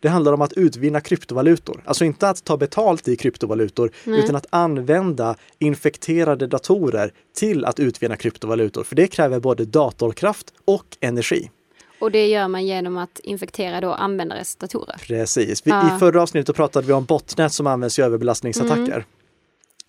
Det 0.00 0.08
handlar 0.08 0.32
om 0.32 0.42
att 0.42 0.52
utvinna 0.52 1.00
kryptovalutor, 1.00 1.82
alltså 1.84 2.04
inte 2.04 2.28
att 2.28 2.44
ta 2.44 2.56
betalt 2.56 3.08
i 3.08 3.16
kryptovalutor, 3.16 3.90
Nej. 4.04 4.18
utan 4.20 4.36
att 4.36 4.46
använda 4.50 5.36
infekterade 5.58 6.46
datorer 6.46 7.12
till 7.36 7.64
att 7.64 7.80
utvinna 7.80 8.16
kryptovalutor. 8.16 8.84
För 8.84 8.96
det 8.96 9.06
kräver 9.06 9.40
både 9.40 9.64
datorkraft 9.64 10.52
och 10.64 10.96
energi. 11.00 11.50
Och 12.00 12.10
det 12.10 12.26
gör 12.26 12.48
man 12.48 12.66
genom 12.66 12.96
att 12.96 13.18
infektera 13.18 13.80
då 13.80 13.92
användares 13.92 14.56
datorer. 14.56 14.96
Precis. 15.06 15.66
Vi, 15.66 15.70
ja. 15.70 15.96
I 15.96 15.98
förra 15.98 16.22
avsnittet 16.22 16.56
pratade 16.56 16.86
vi 16.86 16.92
om 16.92 17.04
botnät 17.04 17.52
som 17.52 17.66
används 17.66 17.98
i 17.98 18.02
överbelastningsattacker. 18.02 18.92
Mm. 18.92 19.04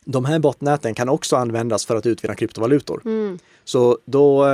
De 0.06 0.26
här 0.26 0.39
botnäten 0.39 0.95
kan 0.95 1.10
också 1.10 1.36
användas 1.36 1.86
för 1.86 1.95
att 1.95 2.06
utvinna 2.06 2.36
kryptovalutor. 2.36 3.02
Mm. 3.06 3.39
Så 3.63 3.98
då 4.06 4.48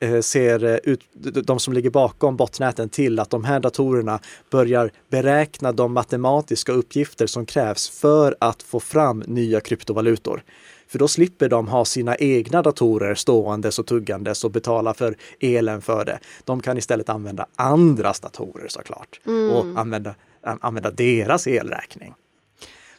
eh, 0.00 0.20
ser 0.20 0.64
eh, 0.64 0.76
ut, 0.84 1.00
de 1.44 1.60
som 1.60 1.74
ligger 1.74 1.90
bakom 1.90 2.36
botnäten 2.36 2.88
till 2.88 3.18
att 3.18 3.30
de 3.30 3.44
här 3.44 3.60
datorerna 3.60 4.20
börjar 4.50 4.90
beräkna 5.10 5.72
de 5.72 5.92
matematiska 5.92 6.72
uppgifter 6.72 7.26
som 7.26 7.46
krävs 7.46 7.88
för 7.88 8.36
att 8.40 8.62
få 8.62 8.80
fram 8.80 9.24
nya 9.26 9.60
kryptovalutor. 9.60 10.42
För 10.88 10.98
då 10.98 11.08
slipper 11.08 11.48
de 11.48 11.68
ha 11.68 11.84
sina 11.84 12.16
egna 12.16 12.62
datorer 12.62 13.14
ståendes 13.14 13.78
och 13.78 13.86
tuggandes 13.86 14.44
och 14.44 14.50
betala 14.50 14.94
för 14.94 15.16
elen 15.40 15.82
för 15.82 16.04
det. 16.04 16.18
De 16.44 16.60
kan 16.62 16.78
istället 16.78 17.08
använda 17.08 17.46
andras 17.56 18.20
datorer 18.20 18.68
såklart 18.68 19.20
mm. 19.26 19.50
och 19.50 19.80
använda, 19.80 20.14
använda 20.42 20.90
deras 20.90 21.46
elräkning. 21.46 22.14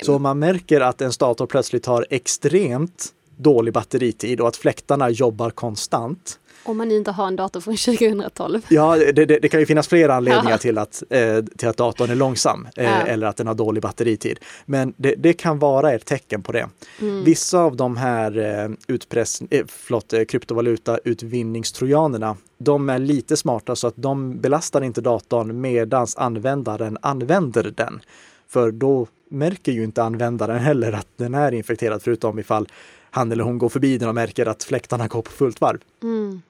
Så 0.02 0.16
om 0.16 0.22
man 0.22 0.40
märker 0.40 0.82
att 0.82 1.02
en 1.02 1.12
dator 1.20 1.46
plötsligt 1.46 1.86
har 1.86 2.06
extremt 2.10 3.14
dålig 3.38 3.74
batteritid 3.74 4.42
och 4.42 4.48
att 4.48 4.58
fläktarna 4.58 5.10
jobbar 5.10 5.50
konstant, 5.50 6.40
om 6.68 6.78
man 6.78 6.92
inte 6.92 7.12
har 7.12 7.28
en 7.28 7.36
dator 7.36 7.62
från 7.62 7.78
2012. 7.78 8.62
Ja, 8.70 8.98
det, 8.98 9.26
det, 9.26 9.40
det 9.40 9.50
kan 9.50 9.60
ju 9.60 9.66
finnas 9.66 9.88
flera 9.88 10.16
anledningar 10.16 10.58
till 10.58 10.78
att, 10.78 11.04
eh, 11.10 11.44
till 11.58 11.68
att 11.68 11.78
datorn 11.78 12.10
är 12.10 12.16
långsam 12.16 12.68
eh, 12.76 12.84
ja. 12.84 12.92
eller 12.92 13.28
att 13.28 13.38
den 13.38 13.48
har 13.48 13.54
dålig 13.54 13.84
batteritid. 13.84 14.40
Men 14.66 14.94
det, 14.98 15.16
det 15.18 15.34
kan 15.34 15.60
vara 15.60 15.94
ett 15.94 16.06
tecken 16.06 16.44
på 16.44 16.52
det. 16.52 16.70
Mm. 17.02 17.24
Vissa 17.24 17.60
av 17.60 17.76
de 17.76 17.98
här 17.98 18.38
eh, 18.38 18.70
utpress, 18.88 19.42
eh, 19.50 19.66
förlåt, 19.68 20.14
eh, 20.14 20.24
kryptovalutautvinningstrojanerna, 20.24 22.38
de 22.58 22.90
är 22.90 23.00
lite 23.00 23.38
smarta 23.38 23.76
så 23.76 23.88
att 23.88 23.96
de 23.98 24.40
belastar 24.40 24.82
inte 24.82 25.02
datorn 25.02 25.62
medans 25.62 26.18
användaren 26.18 26.98
använder 27.02 27.74
den. 27.76 28.00
För 28.48 28.72
då 28.72 29.08
märker 29.30 29.72
ju 29.72 29.84
inte 29.84 30.04
användaren 30.04 30.60
heller 30.60 30.92
att 30.92 31.08
den 31.18 31.34
är 31.34 31.52
infekterad 31.52 32.02
förutom 32.02 32.40
ifall 32.40 32.68
han 33.12 33.32
eller 33.32 33.44
hon 33.44 33.58
går 33.58 33.70
förbi 33.70 33.98
den 33.98 34.10
och 34.10 34.16
märker 34.16 34.46
att 34.46 34.64
fläktarna 34.64 35.08
går 35.08 35.22
på 35.22 35.32
fullt 35.32 35.62
varv. 35.62 35.80
Mm. 36.04 36.42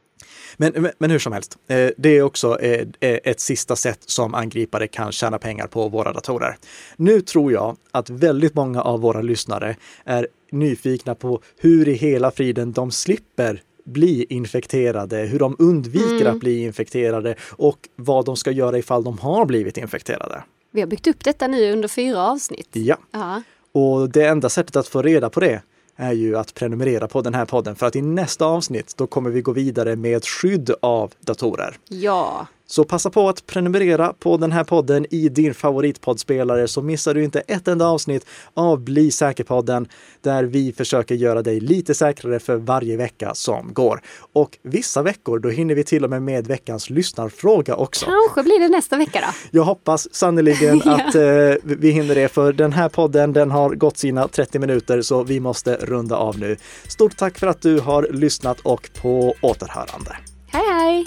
Men, 0.57 0.89
men, 0.97 1.11
hur 1.11 1.19
som 1.19 1.33
helst, 1.33 1.57
eh, 1.67 1.89
det 1.97 2.09
är 2.09 2.21
också 2.21 2.59
eh, 2.59 2.87
eh, 2.99 3.19
ett 3.23 3.39
sista 3.39 3.75
sätt 3.75 3.99
som 4.05 4.35
angripare 4.35 4.87
kan 4.87 5.11
tjäna 5.11 5.37
pengar 5.37 5.67
på 5.67 5.89
våra 5.89 6.13
datorer. 6.13 6.57
Nu 6.95 7.21
tror 7.21 7.51
jag 7.51 7.77
att 7.91 8.09
väldigt 8.09 8.55
många 8.55 8.81
av 8.81 9.01
våra 9.01 9.21
lyssnare 9.21 9.75
är 10.05 10.27
nyfikna 10.51 11.15
på 11.15 11.41
hur 11.57 11.87
i 11.87 11.93
hela 11.93 12.31
friden 12.31 12.71
de 12.71 12.91
slipper 12.91 13.61
bli 13.85 14.25
infekterade, 14.29 15.17
hur 15.17 15.39
de 15.39 15.55
undviker 15.59 16.21
mm. 16.21 16.33
att 16.33 16.39
bli 16.39 16.63
infekterade 16.63 17.35
och 17.51 17.77
vad 17.95 18.25
de 18.25 18.35
ska 18.35 18.51
göra 18.51 18.77
ifall 18.77 19.03
de 19.03 19.17
har 19.17 19.45
blivit 19.45 19.77
infekterade. 19.77 20.43
Vi 20.71 20.81
har 20.81 20.87
byggt 20.87 21.07
upp 21.07 21.23
detta 21.23 21.47
nu 21.47 21.71
under 21.71 21.87
fyra 21.87 22.21
avsnitt. 22.21 22.69
Ja. 22.71 22.97
Aha. 23.13 23.41
Och 23.71 24.09
det 24.09 24.27
enda 24.27 24.49
sättet 24.49 24.75
att 24.75 24.87
få 24.87 25.01
reda 25.01 25.29
på 25.29 25.39
det 25.39 25.61
är 25.97 26.13
ju 26.13 26.37
att 26.37 26.53
prenumerera 26.53 27.07
på 27.07 27.21
den 27.21 27.33
här 27.33 27.45
podden 27.45 27.75
för 27.75 27.85
att 27.85 27.95
i 27.95 28.01
nästa 28.01 28.45
avsnitt 28.45 28.97
då 28.97 29.07
kommer 29.07 29.29
vi 29.29 29.41
gå 29.41 29.51
vidare 29.51 29.95
med 29.95 30.25
skydd 30.25 30.71
av 30.81 31.13
datorer. 31.19 31.77
Ja. 31.89 32.47
Så 32.69 32.83
passa 32.83 33.09
på 33.09 33.29
att 33.29 33.45
prenumerera 33.45 34.13
på 34.19 34.37
den 34.37 34.51
här 34.51 34.63
podden 34.63 35.05
i 35.09 35.29
din 35.29 35.53
favoritpoddspelare 35.53 36.67
så 36.67 36.81
missar 36.81 37.13
du 37.13 37.23
inte 37.23 37.39
ett 37.39 37.67
enda 37.67 37.87
avsnitt 37.87 38.25
av 38.53 38.79
Bli 38.79 39.11
säker-podden 39.11 39.87
där 40.21 40.43
vi 40.43 40.73
försöker 40.73 41.15
göra 41.15 41.41
dig 41.41 41.59
lite 41.59 41.93
säkrare 41.93 42.39
för 42.39 42.55
varje 42.55 42.97
vecka 42.97 43.35
som 43.35 43.73
går. 43.73 44.01
Och 44.33 44.57
vissa 44.63 45.01
veckor 45.01 45.39
då 45.39 45.49
hinner 45.49 45.75
vi 45.75 45.83
till 45.83 46.03
och 46.03 46.09
med 46.09 46.21
med 46.21 46.47
veckans 46.47 46.89
lyssnarfråga 46.89 47.75
också. 47.75 48.05
Kanske 48.05 48.43
blir 48.43 48.59
det 48.59 48.67
nästa 48.69 48.97
vecka 48.97 49.19
då. 49.21 49.57
Jag 49.57 49.63
hoppas 49.63 50.13
sannerligen 50.15 50.81
Ja. 50.85 50.95
att 50.95 51.15
eh, 51.15 51.21
vi 51.63 51.91
hinner 51.91 52.15
det 52.15 52.27
för 52.27 52.53
den 52.53 52.73
här 52.73 52.89
podden 52.89 53.33
den 53.33 53.51
har 53.51 53.69
gått 53.69 53.97
sina 53.97 54.27
30 54.27 54.59
minuter 54.59 55.01
så 55.01 55.23
vi 55.23 55.39
måste 55.39 55.75
runda 55.75 56.15
av 56.15 56.39
nu. 56.39 56.57
Stort 56.87 57.17
tack 57.17 57.39
för 57.39 57.47
att 57.47 57.61
du 57.61 57.79
har 57.79 58.07
lyssnat 58.11 58.59
och 58.59 58.89
på 59.01 59.35
återhörande. 59.41 60.17
Hej 60.47 60.63
hej! 60.71 61.05